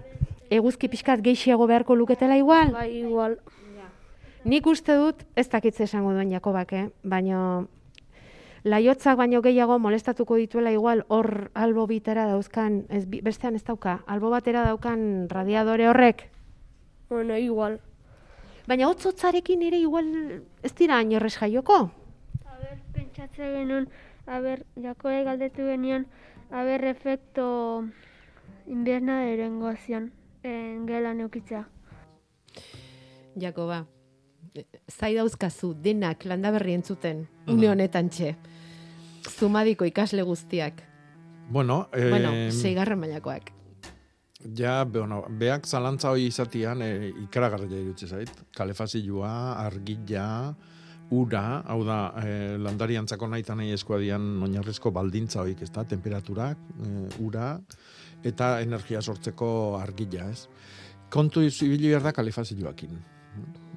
[0.53, 2.69] eguzki pixkat gehiago beharko luketela igual?
[2.77, 3.39] Bai, igual.
[4.43, 6.87] Nik uste dut, ez dakitze esango duen Jakobak, eh?
[7.07, 7.63] baina
[8.67, 14.33] laiotzak baino gehiago molestatuko dituela igual hor albo bitera dauzkan, ez, bestean ez dauka, albo
[14.33, 16.25] batera daukan radiadore horrek?
[17.07, 17.79] Bueno, igual.
[18.67, 20.11] Baina hotzotzarekin ere igual
[20.63, 21.79] ez dira ainorrez jaioko?
[22.43, 23.87] Aber, pentsatze genuen,
[24.27, 26.07] aber, jakoe galdetu genion,
[26.51, 27.47] aber, efekto
[28.67, 30.11] inbierna erengo azian,
[30.43, 31.69] en gela neukitza.
[33.39, 33.85] Jakoba,
[34.91, 38.35] zai dauzkazu denak landaberri entzuten, une honetan txe.
[39.29, 40.83] Zumadiko ikasle guztiak.
[41.49, 43.51] Bueno, eh, bueno, seigarren mailakoak.
[44.55, 48.31] Ja, bueno, beak zalantza hori izatian e, ikaragarria irutze zait.
[48.55, 49.31] Kalefazioa,
[49.63, 50.25] argila,
[51.15, 56.59] ura, hau da, e, landariantzako nahi eta nahi eskuadian oinarrizko baldintza hoik, ez da, temperaturak,
[56.59, 56.91] e,
[57.23, 57.53] ura,
[58.23, 60.47] eta energia sortzeko argila, ez.
[61.13, 62.99] Kontu izibili behar da kalefazioakin.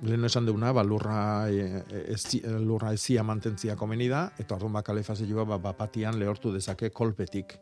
[0.05, 4.83] Lehen esan duguna, ba, lurra, e, e, lurra ezia mantentzia komeni da, eta orduan ba,
[4.85, 7.57] kalefazioa ba, bapatian lehortu dezake kolpetik.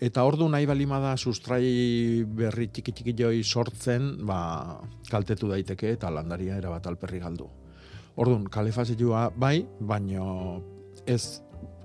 [0.00, 4.78] Eta ordu nahi balima da sustrai berri txiki txiki joi sortzen, ba,
[5.10, 7.50] kaltetu daiteke eta landaria erabat alperri galdu.
[8.16, 10.62] Orduan, kalefazioa bai, baino
[11.06, 11.42] ez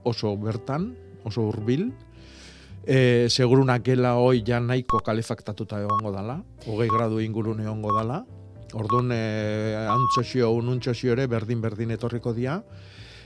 [0.08, 0.94] oso bertan,
[1.26, 1.90] oso hurbil.
[2.84, 8.22] E, seguruna gela hoi ja nahiko kalefaktatuta egongo dala, hogei gradu ingurune egongo dala.
[8.74, 12.60] Orduan, e, antxosio, ununtxosio ere berdin-berdin etorriko dia.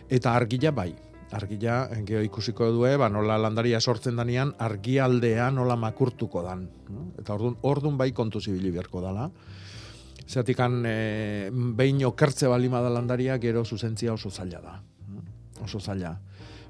[0.10, 0.92] Eta argila bai,
[1.32, 6.70] argia geho ikusiko du ba nola landaria sortzen danean argialdea nola makurtuko dan
[7.20, 9.30] eta ordun ordun bai kontu zibili beharko dala.
[10.28, 14.82] Zeratikan e, behin okertze balima da landaria gero zuzentzia oso zaila da
[15.64, 16.18] oso zaila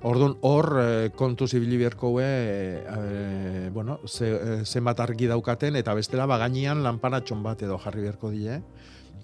[0.03, 4.29] Orduan hor e, kontu zibili beharko e, e, bueno, ze,
[4.65, 8.62] zenbat argi daukaten eta bestela bagainean lanpanatxon bat edo jarri beharko die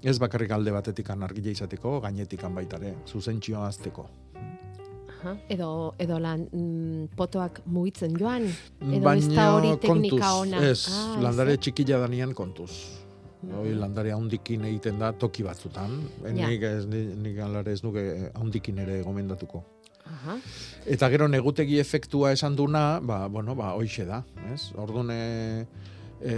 [0.03, 4.03] Ez bakarrik alde batetik argile izateko, gainetik baitare, zuzentzioa azteko.
[5.23, 8.43] Aha, edo, edo lan mm, potoak mugitzen joan?
[8.81, 10.59] Edo ez da hori teknika kontuz, ona?
[10.67, 12.71] Ez, Ah, landare txikila danian kontuz.
[13.43, 15.95] Hoi, landare haundikin egiten da toki batzutan.
[16.25, 16.49] Ja.
[16.49, 19.63] Nik, ez, ni- nik alare ez nuke haundikin ere gomendatuko.
[20.05, 20.37] Aha.
[20.85, 24.73] Eta gero negutegi efektua esan duna, ba, bueno, ba, hoixe da, ez?
[24.75, 25.65] Orduan, e,
[26.19, 26.33] e,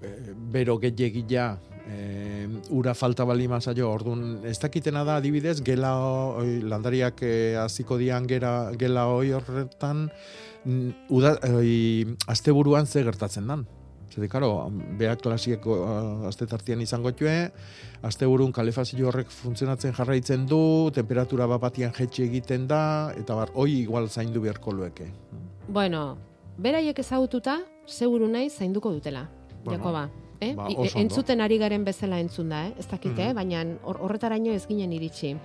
[0.00, 0.12] e,
[0.52, 1.46] bero gehiagila,
[1.86, 5.92] e, ura falta bali mazaio, orduan, ez dakitena da, adibidez, gela,
[6.40, 10.08] oi, landariak e, hasiko dian gera, gela hoi horretan,
[11.12, 13.66] uda, oi, asteburuan ze gertatzen dan.
[14.16, 15.74] Zer, karo, beha klasieko
[16.28, 17.50] azte tartian izango txue,
[18.08, 23.82] asteburun kalefazio horrek funtzionatzen jarraitzen du, temperatura bat batian jetxe egiten da, eta bar, hoi
[23.82, 25.10] igual zaindu beharko lueke.
[25.68, 26.16] Bueno,
[26.56, 29.28] beraiek ezagututa, seguru nahi zainduko dutela,
[29.64, 30.08] Bueno, Jakoba.
[30.40, 30.54] Eh?
[30.54, 30.90] ba, I- ondo.
[31.00, 32.74] entzuten ari garen bezala entzun da, eh?
[32.78, 33.28] ez dakit, eh?
[33.28, 33.34] Mhm.
[33.34, 35.36] baina hor- horretaraino ez ginen iritsi.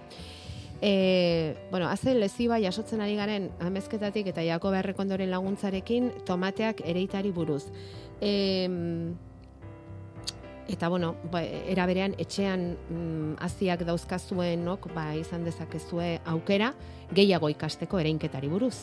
[0.84, 7.68] E, bueno, haze leziba jasotzen ari garen amezketatik eta Jakoba errekondoren laguntzarekin tomateak ereitari buruz.
[8.22, 8.70] E,
[10.70, 16.72] eta bueno, ba, era berean etxean mm, haziak dauzkazuenok ba, izan dezakezue aukera
[17.12, 18.76] gehiago ikasteko ereinketari buruz.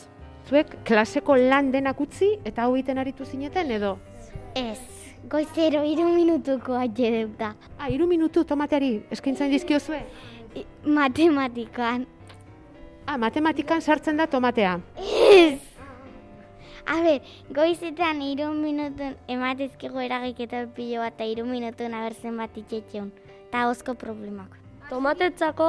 [0.49, 3.97] Zuek klaseko lan denak utzi eta hau egiten aritu zineten edo?
[4.57, 4.79] Ez,
[5.29, 7.53] goizero iru minutuko atxe deuta.
[7.77, 10.01] Ah, iru minutu tomateari eskaintzen dizkiozue?
[10.85, 12.05] Matematikan.
[13.05, 14.79] Ah, matematikan sartzen da tomatea.
[14.97, 15.68] Ez!
[16.89, 17.21] A ber,
[17.53, 23.11] goizetan iru minutun ematezkego eragiketa pilo bat eta iru minutun abertzen bat itxetxeun.
[23.51, 24.55] Ta osko problemak.
[24.89, 25.67] Tomatetzako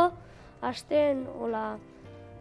[0.64, 1.64] asteen hola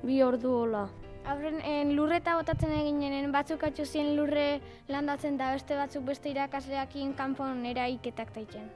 [0.03, 0.85] bi ordu hola.
[1.27, 7.11] Aurren, en, lurreta botatzen eginen, batzuk atxo zien lurre landatzen da beste batzuk beste irakasleakin
[7.17, 8.69] kanpon eraiketak taitzen.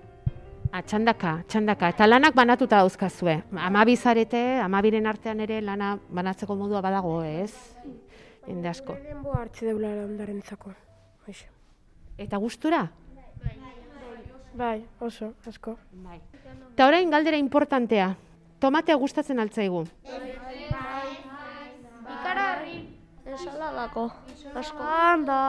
[0.74, 1.94] Ah, txandaka, txandaka.
[1.96, 3.38] Eta lanak banatuta dauzkazue.
[3.70, 7.73] Amabi zarete, amabiren artean ere lana banatzeko modua badago, ez?
[8.48, 8.98] Jende asko.
[9.04, 10.74] Denbo hartze deula landarentzako.
[11.28, 11.48] Hoxe.
[12.18, 12.84] Eta gustura?
[14.54, 15.78] Bai, oso, asko.
[16.04, 16.20] Bai.
[16.74, 18.14] Eta orain galdera importantea.
[18.60, 19.86] Tomatea gustatzen altzaigu.
[22.14, 22.78] Ikararri.
[23.26, 24.12] Ensaladako.
[24.54, 24.84] Asko.
[25.26, 25.42] da,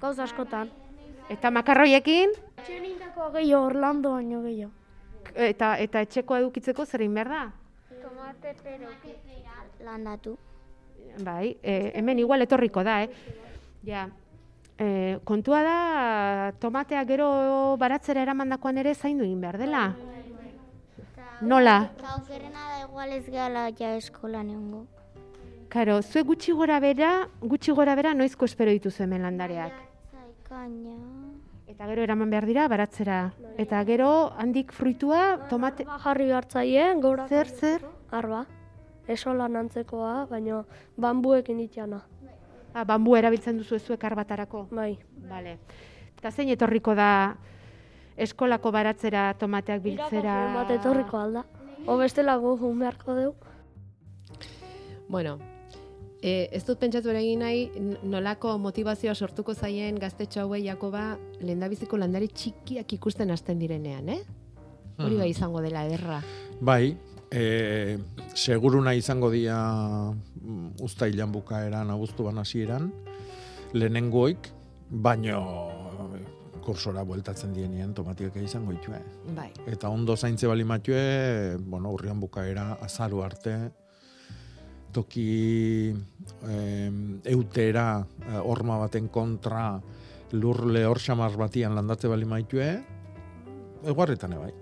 [0.00, 0.70] gauza askotan.
[1.30, 2.34] Eta makarroiekin?
[2.64, 4.72] Txenindako gehiago, Orlando baino gehiago.
[5.34, 7.42] Eta, eta etxeko edukitzeko zer egin behar da?
[8.02, 8.88] Tomate pero
[9.84, 10.38] landatu.
[11.18, 13.10] Bai, e, hemen igual etorriko da, eh?
[13.84, 14.08] Ja,
[14.80, 19.84] e, kontua da, tomatea gero baratzera eramandakoan ere zaindu egin behar dela.
[21.40, 21.76] Nola?
[21.96, 24.86] Eta okerrena da igual ez gehala ja eskolan egongo.
[25.70, 29.76] Karo, zuek gutxi gora bera, gutxi gora bera noizko espero dituzu hemen landareak.
[30.10, 30.96] Zaikaina.
[31.70, 33.20] Eta gero eraman behar dira baratzera.
[33.56, 35.86] Eta gero handik fruitua, tomate...
[35.88, 37.28] Ba jarri hartzaie, gora.
[37.30, 37.86] Zer, zer?
[38.10, 38.44] Arba.
[39.10, 40.64] Esola nantzekoa, baino
[41.00, 42.00] bambuekin ditjana.
[42.74, 44.66] Ah, bambu erabiltzen duzu zuek arbatarako?
[44.70, 44.92] Bai.
[45.28, 45.56] Vale.
[46.18, 47.10] Eta zein etorriko da
[48.20, 50.36] eskolako baratzera tomateak biltzera?
[50.54, 51.44] Bat etorriko alda.
[51.86, 53.32] O bestela gu beharko deu.
[55.08, 55.38] Bueno,
[56.22, 57.64] e, ez dut pentsatu ere egin nahi
[58.06, 64.20] nolako motivazioa sortuko zaien gaztetxo hauei Jakoba lehendabiziko landari txikiak ikusten hasten direnean, eh?
[65.00, 66.20] Hori bai izango dela ederra.
[66.60, 66.94] Bai,
[67.30, 67.98] e,
[68.34, 69.58] seguruna izango dira
[70.10, 72.90] mm, uztailan bukaeran, abuztu ban hasieran,
[73.72, 74.50] lehenengoik,
[74.90, 75.40] baino
[76.60, 79.00] kursora bueltatzen dienien tomatiak izango itue.
[79.36, 79.48] Bai.
[79.70, 83.56] Eta ondo zaintze bali matue, bueno, urrian bukaera, azaru arte,
[84.92, 89.80] toki em, eutera, eh, horma baten kontra,
[90.32, 92.72] lur lehor xamar batian landatze bali maitue,
[93.86, 94.52] eguarretan ebai.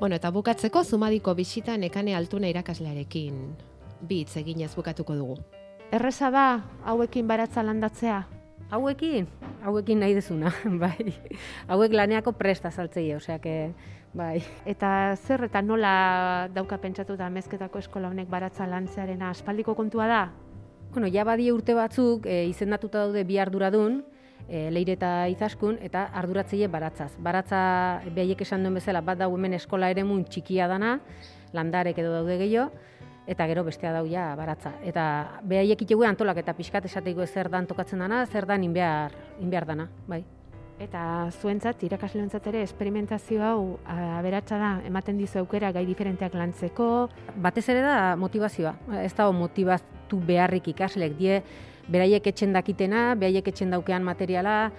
[0.00, 3.36] Bueno, eta bukatzeko zumadiko bisita nekane altuna irakaslearekin
[4.02, 5.36] bi hitz eginez bukatuko dugu.
[5.94, 8.24] Erreza da hauekin baratza landatzea?
[8.70, 9.28] Hauekin,
[9.62, 10.50] hauekin nahi dezuna,
[10.82, 11.12] bai.
[11.68, 13.72] Hauek laneako presta saltzei, osea que,
[14.14, 14.42] bai.
[14.66, 20.24] Eta zer eta nola dauka pentsatuta mezketako eskola honek baratza lantzearena aspaldiko kontua da?
[20.90, 24.02] Bueno, ja badie urte batzuk e, izendatuta daude bi arduradun,
[24.48, 27.12] e, leire eta izaskun, eta arduratzeie baratzaz.
[27.18, 27.60] Baratza,
[28.14, 30.98] behaiek esan duen bezala, bat dau hemen eskola eremun txikia dana,
[31.54, 32.70] landarek edo daude gehiago,
[33.26, 34.74] eta gero bestea dau ja baratza.
[34.84, 39.66] Eta behaiek itxegue antolak eta pixkat esateiko zer dan tokatzen dana, zer dan inbehar, inbehar
[39.66, 40.24] dana, bai.
[40.82, 46.88] Eta zuentzat, irakasleontzat ere, esperimentazio hau aberatsa da, ematen dizu aukera gai diferenteak lantzeko.
[47.42, 48.74] Batez ere da motivazioa.
[49.04, 51.38] Ez dago motivatu beharrik ikasleek die
[51.88, 54.72] beraiek etxen dakitena, beraiek etxen daukean materiala,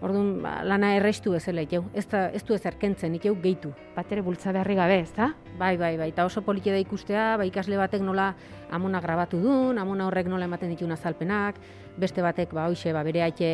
[0.00, 1.82] Orduan, ba, lana errestu bezala ikeu.
[1.92, 3.68] Ez, da, ez du ezer kentzen ikeu gehitu.
[3.92, 5.28] Bat ere bultza beharri gabe, ez da?
[5.58, 6.08] Bai, bai, bai.
[6.08, 8.30] Eta oso poliki da ikustea, ba, ikasle batek nola
[8.72, 11.60] amona grabatu duen, amona horrek nola ematen dituen azalpenak,
[12.00, 13.50] beste batek, ba, hoxe, ba, bere haike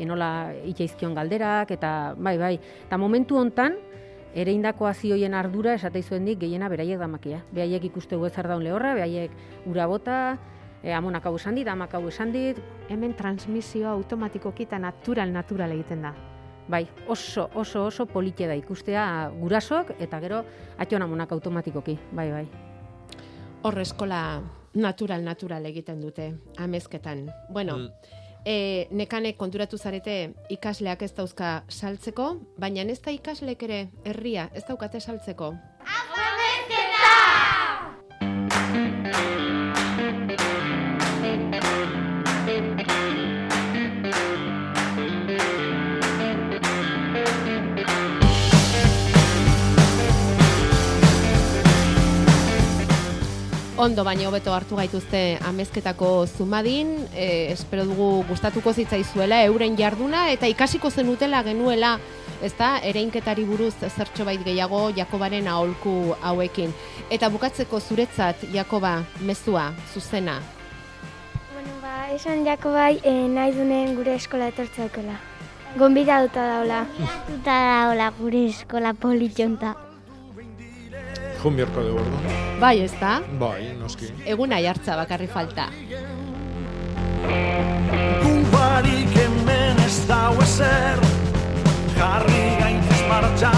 [0.00, 0.30] enola
[0.72, 2.54] itxaizkion galderak, eta bai, bai.
[2.86, 3.76] Eta momentu hontan,
[4.32, 7.42] ere indako azioien ardura esate zuen dik gehiena beraiek damakia.
[7.52, 9.36] Beraiek ikuste gu ezar daun lehorra, beraiek
[9.68, 10.16] ura bota,
[10.82, 12.58] e, amonak hau esan dit, amak hau esan dit.
[12.88, 16.14] Hemen transmisioa automatikoki eta natural-natural egiten da.
[16.70, 19.04] Bai, oso, oso, oso polite da ikustea
[19.40, 20.44] gurasok eta gero
[20.78, 22.46] atxon amonak automatikoki, bai, bai.
[23.66, 24.40] Hor eskola
[24.74, 27.28] natural-natural egiten dute, amezketan.
[27.50, 28.18] Bueno, mm.
[28.40, 34.64] E, nekanek konturatu zarete ikasleak ez dauzka saltzeko, baina ez da ikaslek ere herria ez
[34.64, 35.52] daukate saltzeko.
[53.80, 60.50] Ondo baina hobeto hartu gaituzte amezketako zumadin, e, espero dugu gustatuko zitzaizuela euren jarduna eta
[60.52, 61.94] ikasiko zenutela genuela,
[62.44, 66.76] ezta ereinketari buruz zertxo bait gehiago Jakobaren aholku hauekin.
[67.08, 70.36] Eta bukatzeko zuretzat Jakoba mezua zuzena.
[71.54, 75.16] Bueno, ba, esan Jakobai e, nahi dunen gure eskola etortzeakola.
[75.80, 76.86] Gonbida duta daula.
[77.30, 79.78] Duta daula gure eskola politxonta.
[81.40, 82.32] Jun biharko dugu, ordu.
[82.60, 83.14] Bai, ez da?
[83.40, 84.10] Bai, noski.
[84.28, 85.70] Egun aiartza bakarri falta.
[88.20, 91.00] Gubarik hemen ez dau ezer,
[91.96, 93.54] jarri gaitez martxa,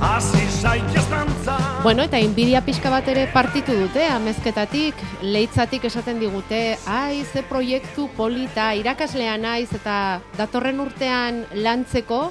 [0.00, 1.58] hasi zaitez dantza.
[1.82, 8.08] Bueno, eta inbidia pixka bat ere partitu dute, amezketatik, leitzatik esaten digute, ai, ze proiektu
[8.16, 12.30] polita, irakaslea naiz, eta datorren urtean lantzeko,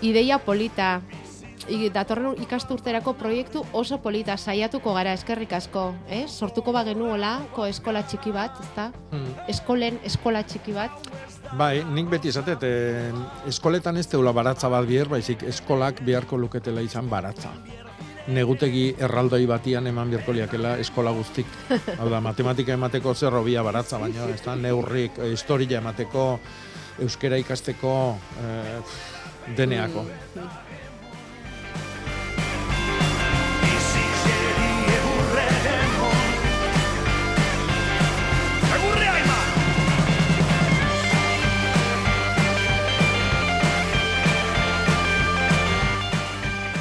[0.00, 1.02] ideia polita,
[1.92, 6.26] datorren ikasturterako proiektu oso polita saiatuko gara eskerrik asko, eh?
[6.28, 8.90] Sortuko ba genuola ko eskola txiki bat, ezta?
[9.10, 9.34] Hmm.
[9.48, 10.90] Eskolen eskola txiki bat.
[11.58, 13.12] Bai, nik beti esatet, eh,
[13.46, 17.50] eskoletan ez teula baratza bat bier, baizik eskolak beharko luketela izan baratza.
[18.30, 21.46] Negutegi erraldoi batian eman biharko liakela eskola guztik.
[21.98, 26.38] Hau da, matematika emateko zerrobia baratza, baina ez da, neurrik, eh, historia emateko,
[27.00, 27.94] euskera ikasteko,
[28.44, 28.80] eh,
[29.56, 30.04] deneako.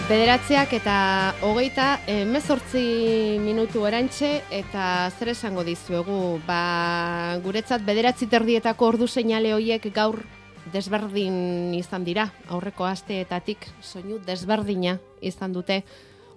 [0.09, 0.93] Bederatzeak eta
[1.45, 2.79] hogeita emezortzi
[3.43, 10.17] minutu erantxe eta zer esango dizuegu, ba, guretzat bederatzi terdietako ordu seinale hoiek gaur
[10.73, 15.83] desberdin izan dira, aurreko asteetatik soinu desberdina izan dute.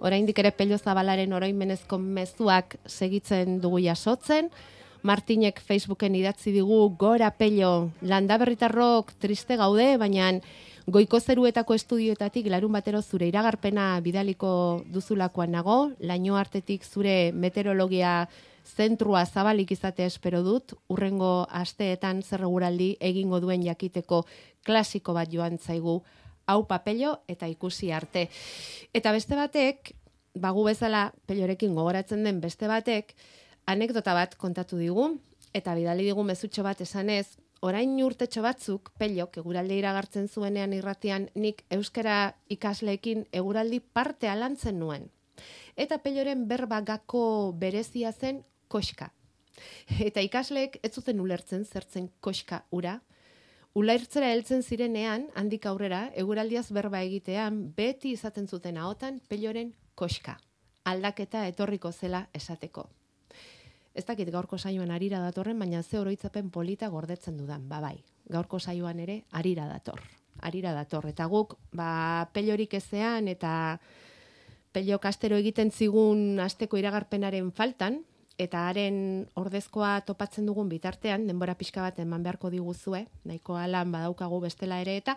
[0.05, 4.53] Oraindik ere pello zabalaren oroimenezko mezuak segitzen dugu jasotzen,
[5.03, 10.29] Martinek Facebooken idatzi digu gora pello landaberritarrok triste gaude, baina
[10.83, 18.27] Goiko zeruetako estudioetatik larun batero zure iragarpena bidaliko duzulakoan nago, laino artetik zure meteorologia
[18.67, 24.25] zentrua zabalik izate espero dut, urrengo asteetan zerreguraldi egingo duen jakiteko
[24.67, 26.01] klasiko bat joan zaigu,
[26.47, 28.27] hau papello eta ikusi arte.
[28.93, 29.93] Eta beste batek,
[30.35, 33.15] bagu bezala pelorekin gogoratzen den beste batek,
[33.65, 35.13] anekdota bat kontatu digu,
[35.53, 41.63] eta bidali digu mezutxo bat esanez, orain urtetxo batzuk, pelok, eguralde iragartzen zuenean irratian, nik
[41.71, 45.07] euskara ikasleekin eguraldi parte alantzen nuen.
[45.79, 47.23] Eta peloren berba gako
[47.59, 49.09] berezia zen koska.
[50.07, 52.97] Eta ikasleek ez zuten ulertzen zertzen koska ura.
[53.73, 60.35] Ulairtzera heltzen zirenean, handik aurrera, eguraldiaz berba egitean, beti izaten zuten ahotan peloren koska.
[60.83, 62.89] Aldaketa etorriko zela esateko
[63.93, 67.97] ez dakit gaurko saioan arira datorren, baina ze oroitzapen polita gordetzen dudan, ba bai,
[68.29, 70.01] gaurko saioan ere arira dator,
[70.41, 73.79] arira dator, eta guk, ba, pelorik ezean, eta
[74.73, 78.01] pelio kastero egiten zigun asteko iragarpenaren faltan,
[78.41, 84.41] eta haren ordezkoa topatzen dugun bitartean, denbora pixka bat eman beharko diguzue, nahiko alan badaukagu
[84.41, 85.15] bestela ere, eta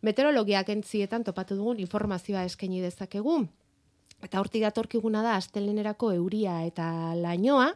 [0.00, 3.42] meteorologiak entzietan topatu dugun informazioa eskaini dezakegu,
[4.18, 7.68] Eta hortik datorkiguna da astelenerako euria eta lainoa,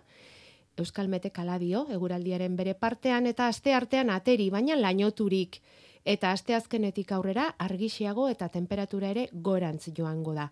[0.81, 5.61] Euskal Mete kaladio, eguraldiaren bere partean eta aste artean ateri, baina lainoturik.
[6.05, 10.49] Eta aste azkenetik aurrera argixiago eta temperatura ere gorantz joango da.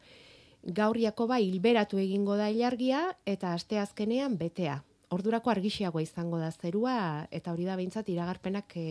[0.62, 4.82] Gaur Jakoba hilberatu egingo da ilargia eta aste azkenean betea.
[5.10, 8.84] ordurako argixiagoa izango da zerua eta hori da behintzat iragarpenak e,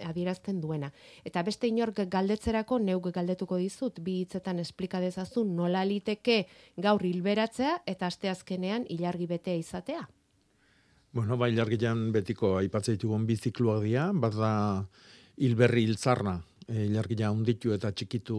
[0.00, 0.88] adierazten duena.
[1.22, 6.46] Eta beste inork galdetzerako neuk galdetuko dizut bi hitzetan esplika dezazu nola liteke
[6.78, 10.06] gaur hilberatzea eta asteazkenean ilargi betea izatea.
[11.16, 14.50] Bueno, bai, ilargian betiko aipatzen ditugun bizikluak dira, bat da
[15.40, 16.34] hilberri hiltzarna,
[16.68, 18.36] e, ilargia unditu eta txikitu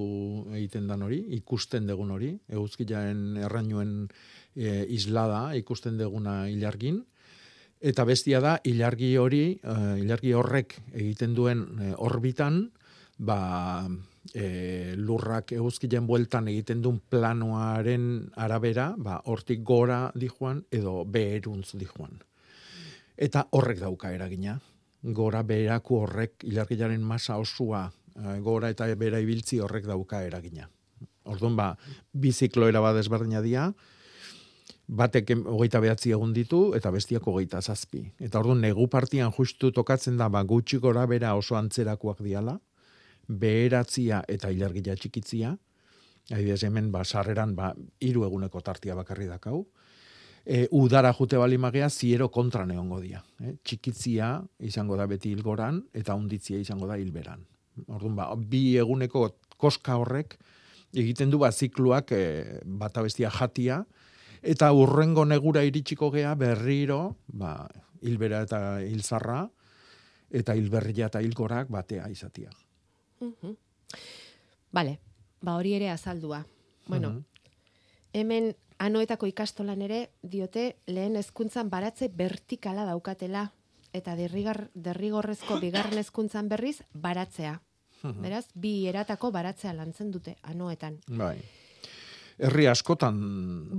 [0.60, 7.02] egiten dan hori, ikusten degun hori, eguzkiaen errainuen e, islada ikusten deguna ilargin,
[7.82, 12.62] eta bestia da, ilargi hori, e, ilargi horrek egiten duen e, orbitan,
[13.18, 13.42] ba,
[14.38, 22.20] e, lurrak eguzkilean bueltan egiten duen planoaren arabera, ba, hortik gora dijuan edo beheruntz dijuan.
[23.18, 24.60] Eta horrek dauka eragina.
[25.18, 27.88] Gora beheraku horrek ilargiaren masa osua
[28.18, 30.70] e, gora eta bera ibiltzi horrek dauka eragina.
[31.28, 31.72] Orduan ba,
[32.14, 33.68] bizikloera bat ezberdina dia,
[34.88, 38.06] batek hogeita behatzi egun ditu, eta bestiak hogeita zazpi.
[38.24, 42.58] Eta orduan, negu partian justu tokatzen da, ba, gutxi gora bera oso antzerakoak diala,
[43.28, 45.52] beheratzia eta ilargia txikitzia,
[46.32, 49.66] adibidez hemen, ba, sarreran, ba, iru eguneko tartia bakarri dakau,
[50.48, 53.20] e, udara jute bali magea, ziero kontra neongo dia.
[53.44, 54.32] E, txikitzia
[54.64, 57.44] izango da beti hilgoran, eta unditzia izango da hilberan.
[57.86, 59.28] Orduan, ba, bi eguneko
[59.60, 60.38] koska horrek,
[60.96, 62.24] egiten du ba, zikluak e,
[62.64, 63.82] bata bestia jatia,
[64.42, 67.60] eta urrengo negura iritsiko gea berriro, ba,
[68.02, 69.44] hilbera eta hilzarra,
[70.32, 72.52] eta hilberria eta hilgorak batea izatia.
[73.20, 73.56] Uh
[74.68, 74.98] Bale,
[75.42, 76.42] ba hori ere azaldua.
[76.88, 77.24] Bueno,
[78.14, 83.52] hemen anoetako ikastolan ere diote lehen hezkuntzan baratze vertikala daukatela
[83.94, 87.60] eta derrigar, derrigorrezko bigarren hezkuntzan berriz baratzea.
[88.22, 91.00] Beraz, bi eratako baratzea lantzen dute anoetan.
[91.10, 91.40] Bai
[92.38, 93.18] herri askotan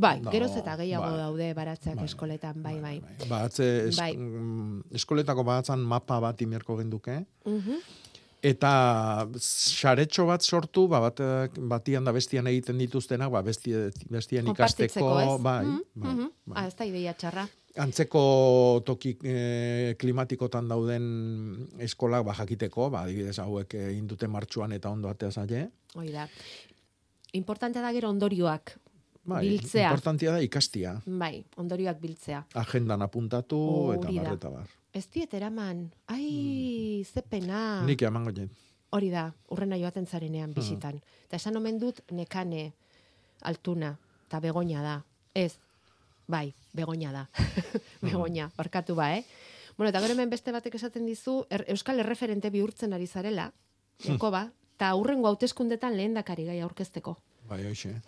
[0.02, 2.94] bai, geroz eta gehiago bai, daude baratzeak bai, eskoletan, bai, bai.
[3.04, 3.28] bai.
[3.30, 4.10] Baratze es, bai.
[4.16, 7.20] Mm, eskoletako baratzan mapa bat imerko genduke.
[7.46, 7.78] Uh
[8.42, 8.72] Eta
[9.42, 11.20] saretxo bat sortu, ba, bat,
[11.58, 13.74] batian da bestian egiten dituztenak, ba, besti,
[14.10, 16.14] bestian ikasteko, bai, mm bai,
[16.46, 16.54] bai.
[16.54, 17.48] Ah, ez da ideia txarra.
[17.78, 18.22] Antzeko
[18.86, 21.04] toki e, klimatikotan dauden
[21.82, 25.68] eskolak ba, jakiteko, ba, adibidez hauek egin dute martxuan eta ondo atea zaile.
[25.98, 26.26] Hoi da
[27.32, 28.78] importantea da gero ondorioak
[29.28, 29.90] bai, biltzea.
[29.90, 30.94] Importantea da ikastia.
[31.06, 32.44] Bai, ondorioak biltzea.
[32.62, 33.60] Agendan apuntatu
[33.96, 34.74] eta bar eta bar.
[34.98, 37.04] Ez diet eraman, ai, mm.
[37.06, 37.58] ze pena.
[37.86, 38.48] Nik eman goien.
[38.96, 40.96] Hori da, urrena joaten zarenean bisitan.
[40.98, 41.26] Mm.
[41.28, 42.72] Eta esan omen dut nekane
[43.46, 43.92] altuna,
[44.26, 44.96] eta begoña da.
[45.38, 45.52] Ez,
[46.26, 47.28] bai, begoña da.
[48.08, 49.22] begoña, barkatu ba, eh?
[49.76, 53.52] Bueno, eta gero hemen beste batek esaten dizu, er, Euskal Erreferente bihurtzen ari zarela,
[54.02, 57.14] Jakoba, eta aurrengo hauteskundetan lehen dakari gai aurkezteko.
[57.46, 57.94] Bai, hoxe.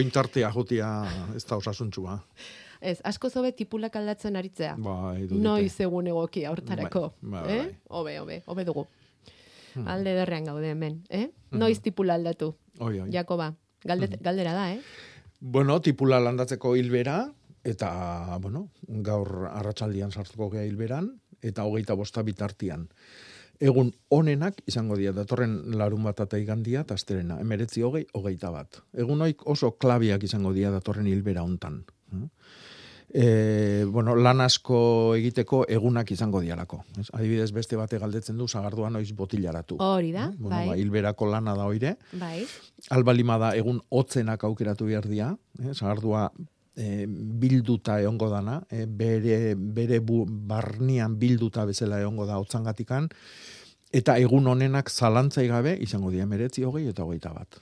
[0.00, 0.88] Ointartea jotia
[1.36, 2.16] ez da osasuntxua.
[2.80, 4.76] Ez, asko zobe tipulak aldatzen aritzea.
[4.78, 7.12] Bai, Noiz egun egoki aurtarako.
[7.20, 7.62] Bai, bai, eh?
[7.62, 7.76] bai.
[8.00, 8.86] Obe, obe, obe dugu.
[9.74, 9.88] Hmm.
[9.88, 11.28] Alde derrean gaude hemen, eh?
[11.50, 11.62] Hmm.
[11.64, 12.52] Noiz tipula aldatu.
[12.78, 13.08] Oi, oi.
[13.14, 13.52] Jakoba,
[13.84, 14.24] galdet, hmm.
[14.24, 14.80] galdera da, eh?
[15.40, 17.20] Bueno, tipula landatzeko hilbera,
[17.64, 17.90] eta,
[18.42, 18.68] bueno,
[19.06, 21.12] gaur arratsaldian sartuko gea hilberan,
[21.42, 22.88] eta hogeita bosta bitartian
[23.60, 28.80] egun onenak izango dira datorren larun bat eta igandia eta asterena, emeretzi hogei, hogeita bat.
[28.94, 31.82] Egun hoik oso klabiak izango dira datorren hilbera hontan.
[33.08, 36.82] E, bueno, lan asko egiteko egunak izango dialako.
[37.00, 37.06] Ez?
[37.16, 39.78] Adibidez beste bate galdetzen du sagardua noiz botilaratu.
[39.80, 40.66] Hori da, bueno, bai.
[40.68, 41.96] Ba, hilberako lana da hoire.
[42.20, 42.42] Bai.
[42.92, 45.30] Albalima da egun hotzenak aukeratu behar dira.
[45.62, 45.72] Eh?
[45.72, 46.28] Sagardua
[46.78, 53.08] e, bilduta egongo dana, e, bere, bere bu, barnian bilduta bezala egongo da otzangatikan,
[53.92, 57.58] eta egun honenak zalantzai gabe izango dira meretzi hogei eta hogeita bat.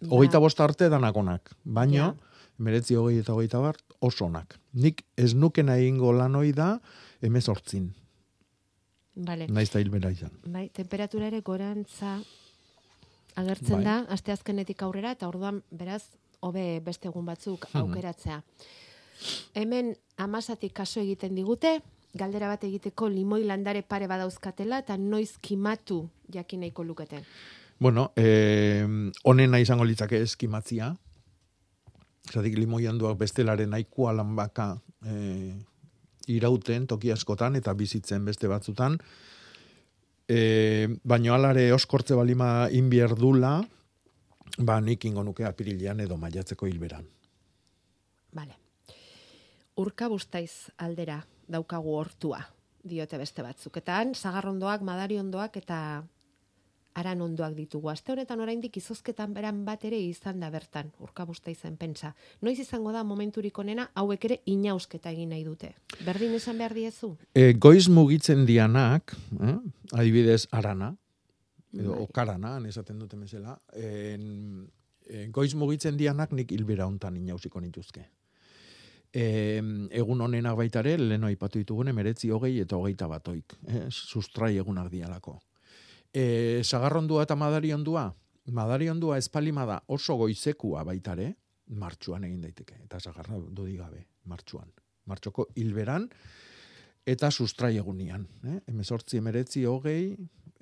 [0.00, 0.14] Ba.
[0.14, 2.38] Hogeita bost arte danakonak, baino, ja.
[2.58, 4.58] meretzi hogei eta hogeita bat osonak.
[4.72, 6.78] Nik ez nuken egingo lanoi da
[7.24, 7.90] emezortzin.
[9.14, 9.46] Vale.
[9.46, 10.32] Naiz da hilbera izan.
[10.50, 12.18] Bai, temperatura ere gorantza
[13.38, 13.84] agertzen bai.
[13.84, 16.02] da, asteazkenetik aurrera, eta orduan, beraz,
[16.44, 17.82] hobe beste egun batzuk mhm.
[17.82, 18.40] aukeratzea.
[19.54, 21.78] Hemen amasatik kaso egiten digute,
[22.14, 27.22] galdera bat egiteko limoi landare pare badauzkatela eta noiz kimatu jakin nahiko lukete.
[27.78, 28.86] Bueno, eh,
[29.24, 30.94] onena izango litzake eskimatzia.
[32.32, 34.72] Zatik limoi handuak bestelaren nahikoa lan baka
[35.06, 35.54] eh,
[36.32, 38.98] irauten toki askotan eta bizitzen beste batzutan.
[40.28, 43.58] Eh, baino alare oskortze balima inbierdula,
[44.58, 47.06] Ba, nik ingo nuke apirilean edo maiatzeko hilberan.
[48.34, 48.54] Vale.
[49.82, 51.18] Urka bustaiz aldera
[51.50, 52.38] daukagu hortua,
[52.86, 53.80] diote beste batzuk.
[53.82, 55.78] Eta han, zagarrondoak, madariondoak eta
[56.94, 57.90] aran ondoak ditugu.
[57.90, 62.12] Aste honetan oraindik izozketan beran bat ere izan da bertan, urkabusta izen pentsa.
[62.42, 65.74] Noiz izango da momenturik onena, hauek ere inausketa egin nahi dute.
[66.06, 67.14] Berdin esan behar diezu?
[67.34, 69.56] E, goiz mugitzen dianak, eh?
[69.92, 70.94] adibidez arana,
[71.74, 72.02] edo Bai.
[72.06, 74.68] okarana, esaten dute mesela, en,
[75.08, 78.06] en, goiz mugitzen dianak nik hilbera hontan inausiko nituzke.
[79.14, 79.24] E,
[79.94, 83.84] egun honenak baita ere, leno aipatu ditugun, emeretzi hogei eta hogeita batoik, eh?
[83.90, 85.40] sustrai egunak dialako.
[86.14, 88.06] E, sagarrondua eta madariondua,
[88.54, 91.32] madariondua espalimada oso goizekua baitare,
[91.74, 94.70] martxuan egin daiteke, eta sagarra dodi gabe, martxuan.
[95.10, 96.06] Martxoko hilberan,
[97.06, 98.28] eta sustrai egunian.
[98.46, 98.60] Eh?
[98.70, 100.14] Hemezortzi, emeretzi, hogei,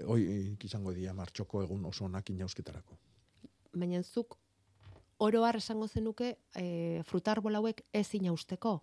[0.07, 0.22] hoi
[0.64, 2.96] izango dira martxoko egun oso onak inausketarako.
[3.76, 4.38] Baina zuk
[5.22, 8.80] oro har esango zenuke e, frutar hauek ez inausteko.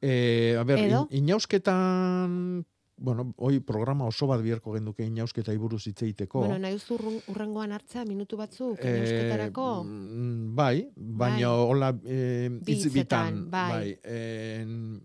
[0.00, 2.64] E, a ber, in, inausketan,
[3.00, 6.42] bueno, hoi programa oso bat biherko genduke inausketa iburuz hitz egiteko.
[6.44, 9.84] Bueno, nahi urrun- urrengoan hartzea minutu batzuk Eh, inausketarako.
[9.84, 11.64] mm, bai, baina Bai.
[11.70, 13.70] hola e, hitz hitzetan, bitan, bai.
[13.72, 13.98] bai.
[14.04, 15.00] en,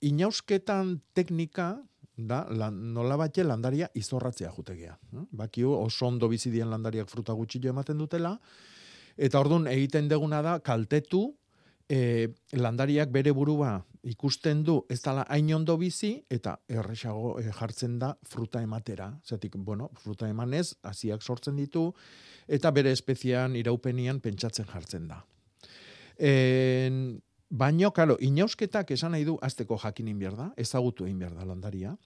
[0.00, 1.80] inausketan teknika
[2.16, 4.94] da lan, nola batxe landaria izorratzea jutegea.
[5.16, 5.24] eh?
[5.32, 8.38] Bakiu oso ondo bizi dien landariak fruta gutxillo ematen dutela,
[9.16, 11.34] eta ordun egiten deguna da kaltetu
[11.88, 17.98] e, landariak bere burua ikusten du ez dala hain ondo bizi eta erresago e, jartzen
[17.98, 19.10] da fruta ematera.
[19.26, 21.90] Zatik, bueno, fruta emanez, hasiak sortzen ditu
[22.48, 25.20] eta bere espezian iraupenian pentsatzen jartzen da.
[26.18, 31.46] En, baino, karo, inausketak esan nahi du azteko jakinin behar da, ezagutu egin behar da
[31.48, 31.96] landaria.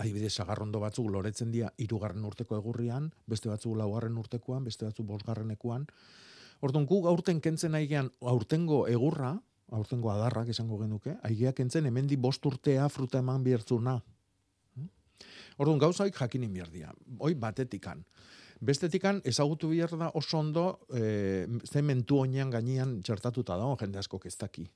[0.00, 5.86] Adibidez, sagarrondo batzuk loretzen dira irugarren urteko egurrian, beste batzuk laugarren urtekoan, beste batzuk bosgarrenekoan.
[6.64, 9.34] Orduan, gu aurten kentzen aigean, aurtengo egurra,
[9.76, 14.00] aurtengo adarrak esango genuke, aigeak kentzen hemendi bost urtea fruta eman biertzuna.
[15.60, 16.92] Orduan, gauzaik jakinin behar dira.
[17.18, 18.04] Hoi batetikan.
[18.60, 24.20] Bestetikan ezagutu behar da oso ondo e, ze mentu oinean gainean txertatuta dago jende asko
[24.24, 24.66] ez daki.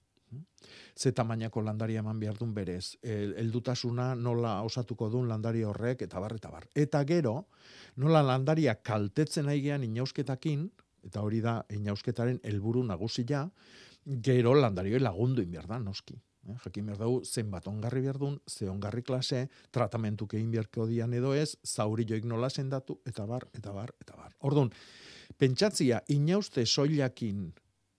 [0.97, 6.21] Ze tamainako landaria eman behar duen berez, el, eldutasuna nola osatuko duen landari horrek, eta
[6.21, 6.67] bar, eta bar.
[6.75, 7.47] Eta gero,
[7.97, 10.71] nola landaria kaltetzen aigean inausketakin,
[11.05, 13.49] eta hori da inausketaren helburu nagusia,
[14.05, 16.17] gero landarioi lagundu in behar da, noski.
[16.45, 21.13] Eh, jakin behar dugu, zenbat ongarri behar duen, ze ongarri klase, tratamentuk egin beharko dian
[21.15, 24.35] edo ez, zauri joik nola sendatu, eta bar, eta bar, eta bar.
[24.41, 24.71] Orduan,
[25.39, 27.47] pentsatzia, inauste soilakin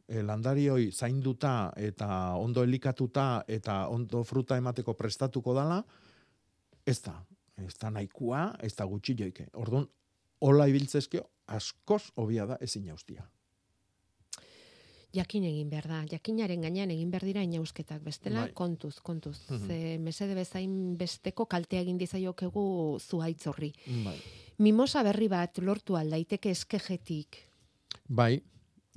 [0.08, 5.82] e, landarioi zainduta eta ondo elikatuta eta ondo fruta emateko prestatuko dala,
[6.86, 7.18] ez da,
[7.58, 9.50] ez da nahikoa, ez da gutxi joike.
[9.58, 9.88] Orduan,
[10.46, 13.26] hola ibiltzezkio, askoz hobia da ez inaustia.
[15.16, 18.54] Jakin egin behar da, jakinaren gainean egin behar dira inausketak, bestela Bai.
[18.54, 19.38] kontuz, kontuz.
[19.50, 19.68] Mhm.
[19.68, 22.66] Ze mesede bezain besteko kaltea egin dizaiokegu
[23.00, 23.72] zuhaitz horri.
[24.04, 24.18] Bai.
[24.58, 27.38] Mimosa berri bat lortu aldaiteke eskejetik.
[28.08, 28.42] Bai,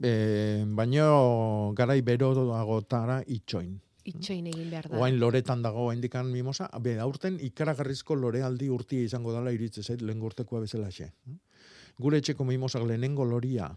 [0.03, 3.81] e, baino garai beroagotara itxoin.
[4.09, 4.99] Itxoin egin behar da.
[4.99, 10.23] Oain loretan dago indikan mimosa, be, aurten ikaragarrizko lorealdi urtia izango dela iritze zait lehen
[10.23, 11.13] urtekoa bezala xe.
[11.99, 13.69] Gure etxeko mimosak lehenengo loria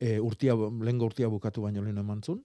[0.00, 2.40] e, urtia, lehen urtia bukatu baino lehen emantzun,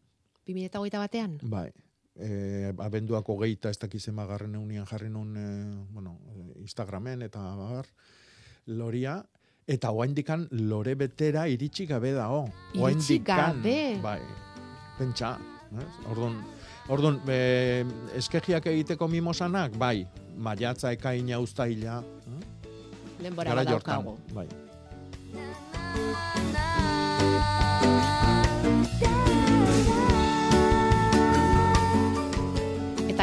[0.45, 1.39] 2008 batean?
[1.49, 1.71] bai,
[2.15, 5.47] e, abenduako geita ez dakiz emagarren eunian jarri nun e,
[5.93, 7.89] bueno, e, Instagramen eta bar,
[8.67, 9.17] loria,
[9.67, 12.45] eta oaindikan lore betera iritsi gabe dago.
[12.75, 13.97] Iritsi gabe?
[14.03, 14.19] Bai,
[14.99, 15.35] pentsa,
[15.79, 15.89] ez?
[16.11, 16.37] Orduan,
[16.93, 17.85] orduan e,
[18.19, 20.05] eskegiak egiteko mimosanak, bai,
[20.37, 22.03] maiatza ekaina uztaila,
[23.15, 24.17] Denbora garai badaukagu.
[24.19, 26.33] hortan, bai.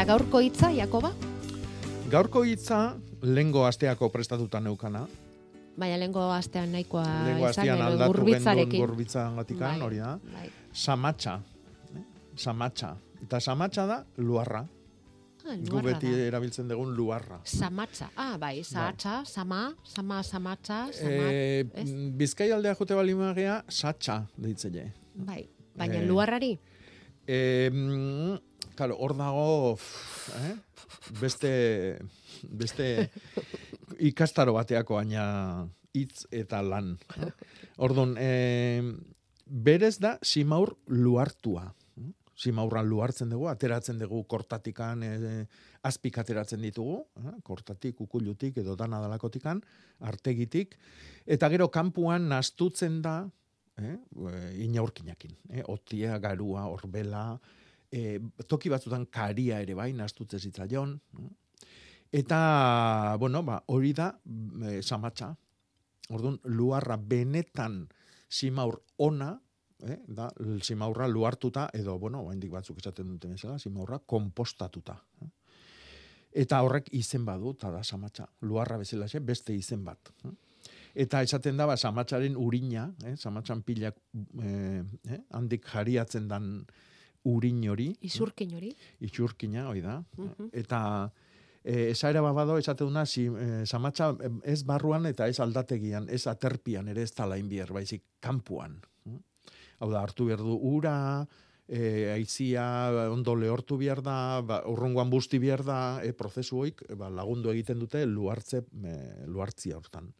[0.03, 1.13] Eta gaurko hitza, Jakoba?
[2.11, 5.05] Gaurko hitza, lengo asteako prestatuta neukana,
[5.79, 8.81] Baina lehenko astean nahikoa Lengo izan astean genuen aldatu gendun gurbitzarekin.
[8.83, 10.09] gurbitza gatikan, Bai, hori da.
[10.33, 10.49] bai.
[10.73, 11.37] Samatxa.
[11.95, 12.03] eh?
[12.35, 12.89] Samatxa.
[13.23, 14.61] Eta samatxa da luarra.
[15.47, 16.17] Ah, Gu beti da.
[16.27, 17.39] erabiltzen dugun luarra.
[17.45, 18.11] Samatza.
[18.17, 21.89] Ah, bai, sahatza, sama, sama, samatza, samat, Eh, ez?
[22.19, 24.91] Bizkai aldea jote bali magia, satxa deitzele.
[25.15, 26.59] Bai, baina eh, luarrari?
[27.25, 28.37] Mm,
[28.75, 29.77] claro, hor dago
[30.39, 30.55] eh?
[31.21, 31.53] beste
[32.43, 33.09] beste
[33.99, 35.25] ikastaro bateako baina
[35.93, 36.95] hitz eta lan.
[37.77, 38.81] Ordon, eh,
[39.45, 41.67] berez da simaur luartua.
[41.97, 42.09] eh?
[42.35, 45.45] Simaurra luartzen dugu, ateratzen dugu kortatikan, eh,
[45.83, 47.35] azpik ateratzen ditugu, eh?
[47.43, 49.61] kortatik, ukulutik edo dana dalakotikan,
[49.99, 50.77] artegitik,
[51.25, 53.29] eta gero kanpuan nastutzen da,
[53.77, 53.97] eh?
[53.97, 55.35] e, inaurkinakin.
[55.49, 55.63] Eh?
[55.67, 57.39] Otia, garua, orbela,
[57.93, 58.19] e,
[58.49, 60.97] toki batzutan karia ere bai, nastutze zitzaion.
[62.13, 62.39] Eta,
[63.21, 64.11] bueno, ba, hori da
[64.65, 65.31] e, samatxa.
[66.13, 67.85] Orduan, luarra benetan
[68.33, 69.31] simaur ona,
[69.85, 70.27] eh, da,
[70.61, 74.97] simaurra luartuta, edo, bueno, haindik batzuk esaten duten bezala, simaurra kompostatuta.
[75.21, 75.29] Eh.
[76.43, 80.11] Eta horrek izen badu, eta da samatxa, luarra bezala beste izen bat.
[80.25, 80.33] Eh.
[81.03, 83.97] Eta esaten da, ba, samatzaren urina, eh, samatxan pilak
[84.43, 86.51] eh, eh, handik jariatzen dan
[87.29, 87.91] urin hori.
[88.01, 88.71] Isurkin hori.
[89.03, 89.99] Isurkina, hoi da.
[90.51, 90.79] Eta
[91.63, 94.13] e, esaera babado, esate duna, si, e, samatxa
[94.43, 98.81] ez barruan eta ez aldategian, ez aterpian, ere ez tala inbier, baizik kanpuan.
[99.79, 100.95] Hau da, hartu behar du ura,
[101.67, 102.65] e, aizia
[103.11, 107.79] ondo lehortu behar da, ba, urrungoan busti behar da, e, prozesu hoik ba, lagundu egiten
[107.81, 108.97] dute luartze, e,
[109.27, 110.11] luartzia hortan.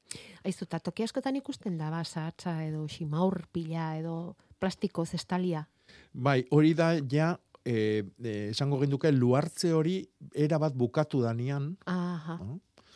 [0.44, 5.68] Aizu, eta toki askotan ikusten da, ba, zahatza edo ximaur pila edo plastiko zestalia.
[6.14, 7.34] Bai, hori da ja
[7.66, 10.02] e, e, esango ginduke luartze hori
[10.36, 11.76] era bat bukatu danian.
[11.86, 12.40] Aha.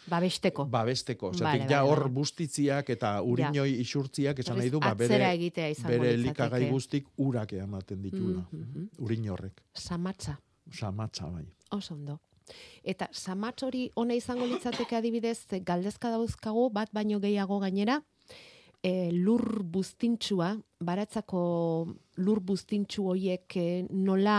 [0.08, 0.66] Babesteko.
[0.72, 1.34] Babesteko.
[1.34, 2.14] Zatik, Vale, ja hor vale.
[2.16, 7.54] bustitziak eta urinoi isurtziak esan nahi du, ba, bere, egitea izango bere elikagai guztik urak
[7.60, 8.46] ematen ditula.
[8.52, 8.88] Mhm.
[9.04, 9.62] Urin horrek.
[9.74, 10.38] Samatza.
[10.72, 11.46] Samatza, bai.
[11.72, 12.22] Oso ondo.
[12.84, 18.02] Eta samatz hori ona izango litzateke adibidez, galdezka dauzkagu, bat baino gehiago gainera,
[18.88, 20.54] e, lur buztintxua,
[20.88, 21.42] baratzako
[22.24, 24.38] lur buztintxu hoiek e, nola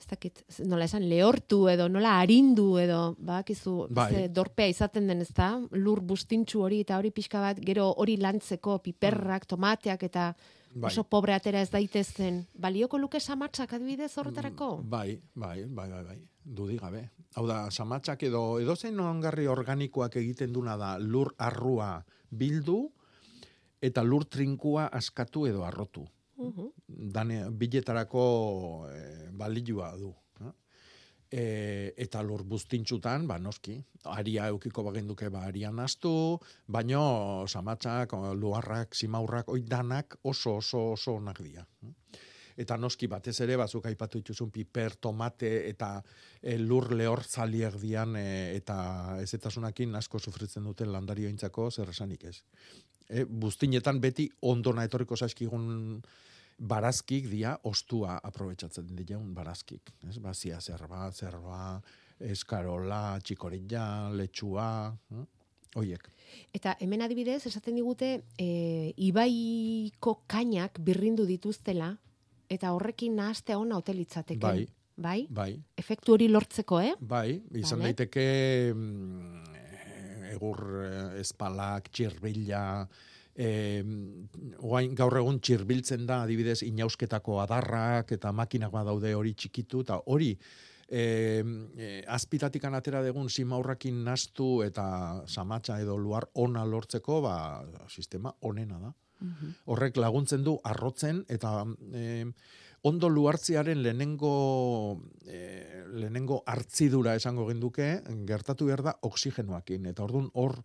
[0.00, 4.06] ez dakit, nola esan, lehortu edo nola arindu edo, bakizu, Bai.
[4.08, 8.16] ze dorpea izaten den ez da, lur buztintxu hori eta hori pixka bat, gero hori
[8.20, 10.30] lantzeko piperrak, tomateak eta
[10.72, 10.92] Bai.
[10.92, 12.44] oso pobre atera ez daitezen.
[12.54, 14.76] Balioko luke samatzak adibidez horretarako?
[14.82, 16.18] Bai, bai, bai, bai, bai.
[16.44, 17.08] Dudi gabe.
[17.34, 22.80] Hau da, samatxak edo, edo zein ongarri organikoak egiten duna da lur arrua bildu
[23.82, 26.06] eta lur trinkua askatu edo arrotu.
[26.40, 26.68] Mhm.
[27.12, 30.14] Dane, biletarako e, balilua du.
[31.30, 33.76] E, eta lur buztintxutan, ba, noski,
[34.10, 36.12] aria eukiko bagenduke ba, arian astu,
[36.66, 41.62] baino samatxak, luarrak, simaurrak, oi danak oso oso oso onak dira.
[42.60, 45.92] Eta noski batez ere, bazuk aipatu dituzun piper, tomate eta
[46.42, 48.76] e, lur lehor zaliak dian e, eta
[49.22, 52.40] ezetasunakin asko sufritzen duten landariointzako zer esanik ez.
[53.08, 56.02] E, buztinetan beti ondona etorriko zaizkigun
[56.60, 59.92] barazkik dia ostua aprobetsatzen dileun barazkik.
[60.08, 60.18] Ez?
[60.20, 61.80] Bazia zerba, zerba,
[62.20, 64.68] eskarola, txikorilla, letxua,
[65.16, 65.24] eh?
[65.80, 66.04] oiek.
[66.54, 71.94] Eta hemen adibidez, esaten digute, e, ibaiko kainak birrindu dituztela,
[72.50, 74.42] eta horrekin nahaztea ona hotelitzateke.
[74.42, 74.66] Bai.
[75.00, 75.20] Bai?
[75.32, 75.54] Bai.
[75.80, 76.92] Efektu hori lortzeko, eh?
[77.00, 77.94] Bai, izan Vale.
[77.94, 78.24] daiteke
[78.74, 79.54] mm,
[80.34, 82.64] egur eh, espalak, txirbila,
[83.34, 83.84] eh,
[84.58, 90.32] oain gaur egun txirbiltzen da, adibidez, inausketako adarrak eta makinak badaude hori txikitu, eta hori
[90.90, 91.44] e,
[91.76, 97.36] e, azpitatikan atera degun simaurrakin nastu eta samatxa edo luar ona lortzeko, ba,
[97.88, 98.96] sistema onena da.
[99.68, 102.24] Horrek laguntzen du arrotzen eta e,
[102.88, 107.90] ondo luartziaren lehenengo e, lehenengo hartzidura esango genduke
[108.26, 110.56] gertatu behar da oxigenoakin eta ordun hor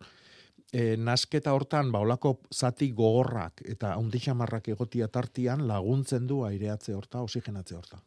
[0.72, 7.22] e, nasketa hortan ba olako zati gogorrak eta handixamarrak egotia tartian laguntzen du aireatze horta,
[7.22, 8.00] oxigenatze horta.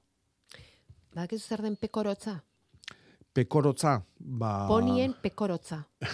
[1.16, 2.40] Badakizu zer den pekorotza?
[3.34, 4.68] Pekorotza, ba...
[4.68, 5.84] Ponien pekorotza.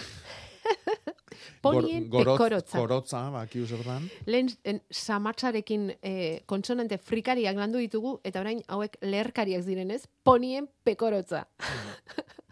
[1.62, 2.78] Ponien gor- gorotz- pekorotza.
[2.78, 4.06] Gorotza, bakiu zer dan.
[4.26, 11.44] Lehen en, samatzarekin eh, konsonante frikariak landu ditugu, eta orain hauek leherkariak zirenez, ponien pekorotza.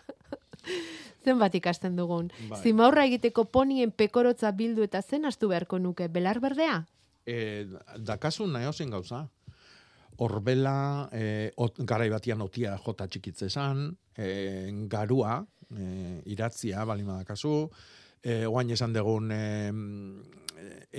[1.25, 2.29] Zenbat ikasten dugun.
[2.51, 2.61] Bai.
[2.61, 6.83] Zimaurra egiteko ponien pekorotza bildu eta zen astu beharko nuke, belar berdea?
[7.25, 7.65] E,
[7.97, 9.25] dakasun nahi hozin gauza.
[10.21, 14.29] Horbela, e, ot, garai batian otia jota txikitze esan, e,
[14.91, 15.41] garua,
[15.73, 17.71] e, iratzia, balima dakazu,
[18.23, 19.43] e, oain esan dugun e,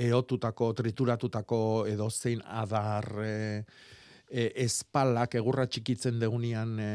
[0.09, 3.36] eotutako, trituratutako edo zein adar e,
[4.30, 6.89] e, espalak egurra txikitzen degunian e,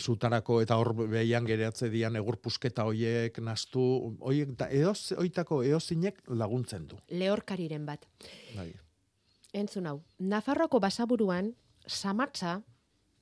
[0.00, 3.84] zutarako eta hor behian gereatze dian egur pusketa hoiek nastu,
[4.20, 7.00] hoiek da, eoz, oitako eozinek laguntzen du.
[7.10, 8.06] Lehorkariren bat.
[8.56, 8.70] Bai.
[9.54, 11.52] Entzun hau, Nafarroko basaburuan,
[11.86, 12.58] samatza,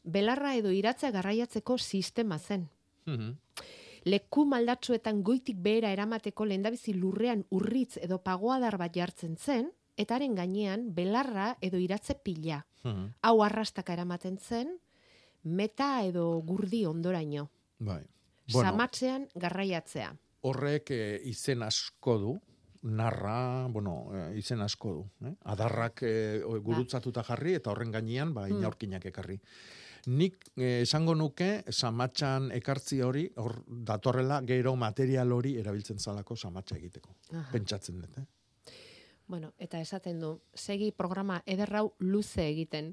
[0.02, 2.68] belarra edo iratzea garraiatzeko sistema zen.
[3.06, 3.36] Mhm.
[4.04, 10.34] Leku maldatsuetan goitik behera eramateko lehendabizi lurrean urritz edo pagoadar bat jartzen zen, eta haren
[10.34, 12.64] gainean belarra edo iratze pila.
[12.84, 13.12] Mhm.
[13.22, 14.78] Hau arrastaka eramaten zen,
[15.44, 17.50] meta edo gurdi ondoraino.
[17.78, 18.02] Bai.
[18.48, 20.16] Samatzean garraiatzea.
[20.44, 22.32] horrek eh, izen asko du,
[22.82, 25.04] narra, bueno, eh, izen asko du.
[25.28, 25.30] Eh?
[25.44, 26.02] Adarrak
[26.44, 28.58] o- gurutzatuta jarri eta horren gainean ba, Hmm.
[28.58, 29.38] inaurkinak ekarri.
[30.06, 37.14] Nik esango nuke samatxan ekartzi hori, hor datorrela gero material hori erabiltzen zalako samatxa egiteko.
[37.30, 37.48] Aha.
[37.52, 38.26] Pentsatzen dut, eh?
[39.32, 42.90] Bueno, eta esaten du, segi programa ederrau luze egiten.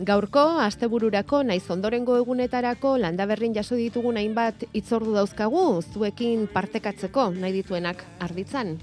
[0.00, 8.06] Gaurko, astebururako naiz ondorengo egunetarako landaberrin jaso ditugun hainbat itzordu dauzkagu, zuekin partekatzeko nahi dituenak
[8.24, 8.78] arditzan.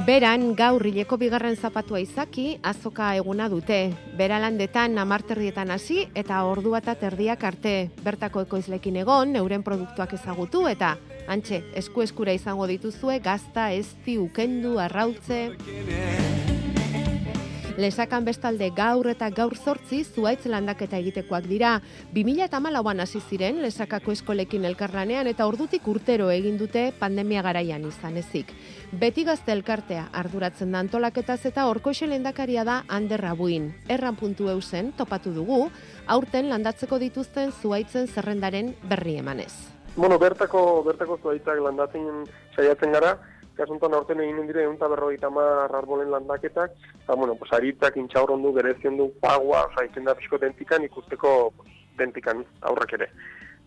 [0.00, 3.92] Beran, gaur hileko bigarren zapatua izaki, azoka eguna dute.
[4.16, 7.74] Bera landetan amarterrietan hasi eta ordu bat erdiak arte.
[8.04, 10.96] Bertako ekoizlekin egon, euren produktuak ezagutu eta
[11.28, 15.50] antxe, esku eskura izango dituzue, gazta, ezti, ukendu, arrautze...
[17.80, 21.70] Lesakan bestalde gaur eta gaur zortzi zuaitz landaketa egitekoak dira.
[22.12, 28.52] 2008an hasi ziren lesakako eskolekin elkarlanean eta ordutik urtero egin dute pandemia garaian izan ezik.
[28.92, 33.72] Beti gazte elkartea arduratzen da antolaketaz eta orkoxe lendakaria da Ander Rabuin.
[33.88, 35.70] Erran puntu eusen topatu dugu,
[36.06, 39.54] aurten landatzeko dituzten zuaitzen zerrendaren berri emanez.
[39.96, 43.16] Bueno, bertako, bertako zuaitzak landatzen saiatzen gara,
[43.60, 48.54] kasuntan aurten egin dire egun berrogeita hamar arbolen landaketak, eta, bueno, pues, aritzak intxaurron du,
[48.56, 53.10] gerezion du, pagua, oza, iken da pixko dentikan, ikusteko pues, dentikan aurrak ere.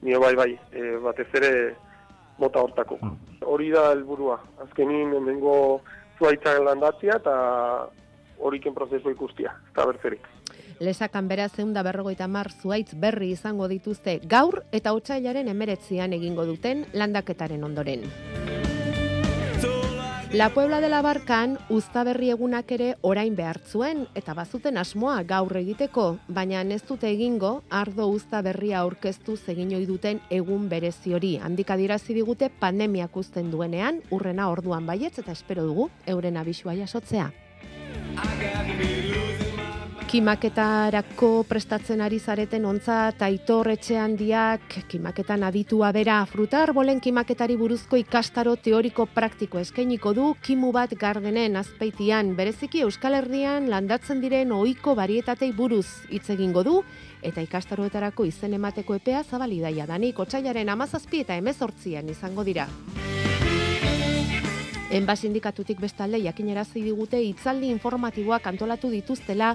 [0.03, 1.51] Nio bai, bai, e, batez ere
[2.41, 2.97] mota hortako.
[3.45, 4.39] Hori da helburua.
[4.65, 5.55] Azkenin, hemengo
[6.19, 7.35] zuaitzak landatzia, eta
[8.43, 10.27] horiken prozesu ikustia, eta bertzerik.
[10.83, 16.87] Lesakan beraz zeunda berrogeita mar zuaitz berri izango dituzte gaur eta otsailaren emeretzian egingo duten
[16.93, 18.09] landaketaren ondoren.
[20.33, 26.05] La Puebla de la Barkan uztaberri egunak ere orain behartzuen eta bazuten asmoa gaur egiteko,
[26.27, 31.37] baina ez dute egingo ardo uztaberria aurkeztu egin ohi duten egun berezi hori.
[31.37, 37.29] Handik adierazi digute pandemiak uzten duenean, urrena orduan baietz eta espero dugu euren abisua jasotzea.
[40.13, 47.97] Kimaketarako prestatzen ari zareten ontza taitor etxe handiak, kimaketan aditua bera, fruta arbolen kimaketari buruzko
[47.97, 54.93] ikastaro teoriko praktiko eskainiko du kimu bat gardenen azpeitian, bereziki Euskal Herrian landatzen diren ohiko
[55.01, 56.77] barietatei buruz hitz egingo du,
[57.25, 62.69] eta ikastaroetarako izen emateko epea zabalidaia danik, otsailaren amazazpi eta emezortzian izango dira.
[64.93, 69.47] Enba sindikatutik bestalde jakinerazi digute hitzaldi informatiboak antolatu dituztela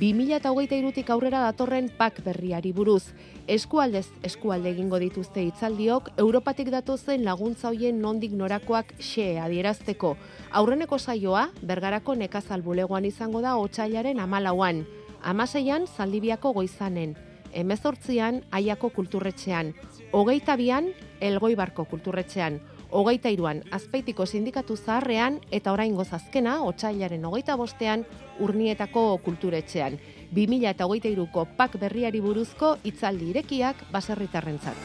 [0.00, 3.02] 2023tik aurrera datorren pak berriari buruz.
[3.46, 10.14] Eskualdez eskualde egingo dituzte hitzaldiok Europatik datozen laguntza hoien nondik norakoak xe adierazteko.
[10.56, 14.86] Aurreneko saioa Bergarako nekazal bulegoan izango da otsailaren 14an.
[15.20, 17.12] Amaseian Zaldibiako goizanen,
[17.52, 19.74] emezortzian Aiako kulturretxean,
[20.12, 20.88] hogeita bian
[21.20, 28.06] Elgoibarko kulturretxean, hogeita iruan azpeitiko sindikatu zaharrean eta orain azkena otsailaren hogeita bostean
[28.40, 29.98] urnietako kulturetxean.
[30.34, 34.76] 2000 eta hogeita iruko pak berriari buruzko hitzaldi irekiak baserritarrentzat.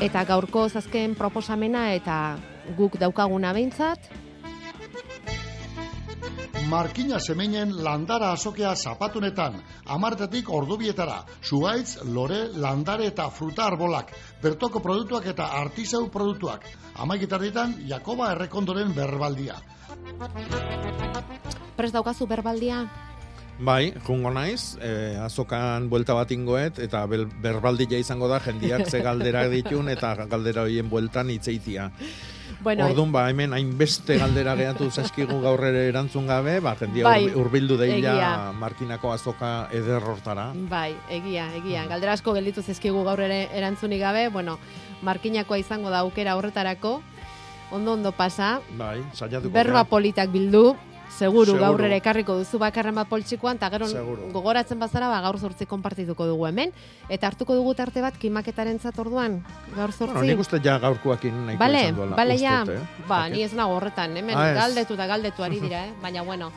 [0.00, 2.36] Eta gaurko azken proposamena eta
[2.76, 4.23] guk daukaguna behintzat,
[6.68, 14.12] Markina Semeinen landara azokea zapatunetan, amartetik ordubietara, zuaitz, lore, landare eta fruta arbolak,
[14.42, 16.64] bertoko produktuak eta artisau produktuak.
[17.04, 19.58] Amaikitarritan, Jakoba Errekondoren berbaldia.
[21.76, 22.84] Prez daukazu berbaldia?
[23.54, 29.02] Bai, jungo naiz, eh, azokan buelta bat ingoet, eta bel, berbaldia izango da jendiak ze
[29.02, 31.90] galdera ditun, eta galdera horien bueltan itzeitia.
[32.64, 37.26] Bueno, Orduan, ba, hemen hainbeste galdera gehatu zaizkigu gaur ere erantzun gabe, ba, jendia Bai,
[37.36, 38.30] urbildu deila egia.
[38.56, 40.46] markinako azoka eder hortara.
[40.70, 41.84] Bai, egia, egia.
[41.90, 44.56] Galdera asko gelditu zezkigu gaur ere erantzunik gabe, bueno,
[45.04, 47.02] markinakoa izango da aukera horretarako,
[47.70, 49.02] ondo ondo pasa, Bai,
[49.52, 50.74] berba politak bildu,
[51.18, 51.60] seguru, Seguru.
[51.62, 54.30] gaur ere ekarriko duzu bakarren bat poltsikoan, eta gero Seguru.
[54.32, 56.72] gogoratzen bazara, ba, gaur zortzi konpartituko dugu hemen,
[57.08, 59.44] eta hartuko dugu tarte bat kimaketaren orduan,
[59.76, 60.14] gaur zortzi.
[60.14, 62.16] Bueno, nik uste ja gaurkoakin nahiko Bale, izan duela.
[62.16, 62.80] bale ja, eh?
[63.08, 63.36] ba, Dakit.
[63.36, 65.92] ni ez nago horretan, hemen Ah, galdetu eta galdetu ari dira, eh?
[66.02, 66.50] baina bueno.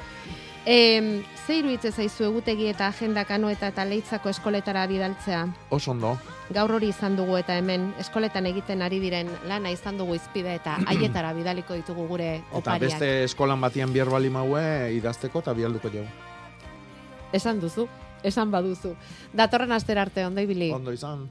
[0.68, 5.45] E, ze iruditzen zaizu egutegi eta agenda kanoeta eta leitzako eskoletara bidaltzea?
[5.72, 6.18] Oso ondo.
[6.51, 10.76] Gaur hori izan dugu eta hemen eskoletan egiten ari diren lana izan dugu izpide eta
[10.91, 12.84] haietara bidaliko ditugu gure Eta opariak.
[12.89, 16.03] beste eskolan batian bihar bali maue idazteko eta bialduko jau.
[17.32, 17.88] Esan duzu,
[18.24, 18.91] esan baduzu.
[19.34, 20.72] Datorren astera arte, ondo ibili.
[20.72, 21.30] Ondo izan.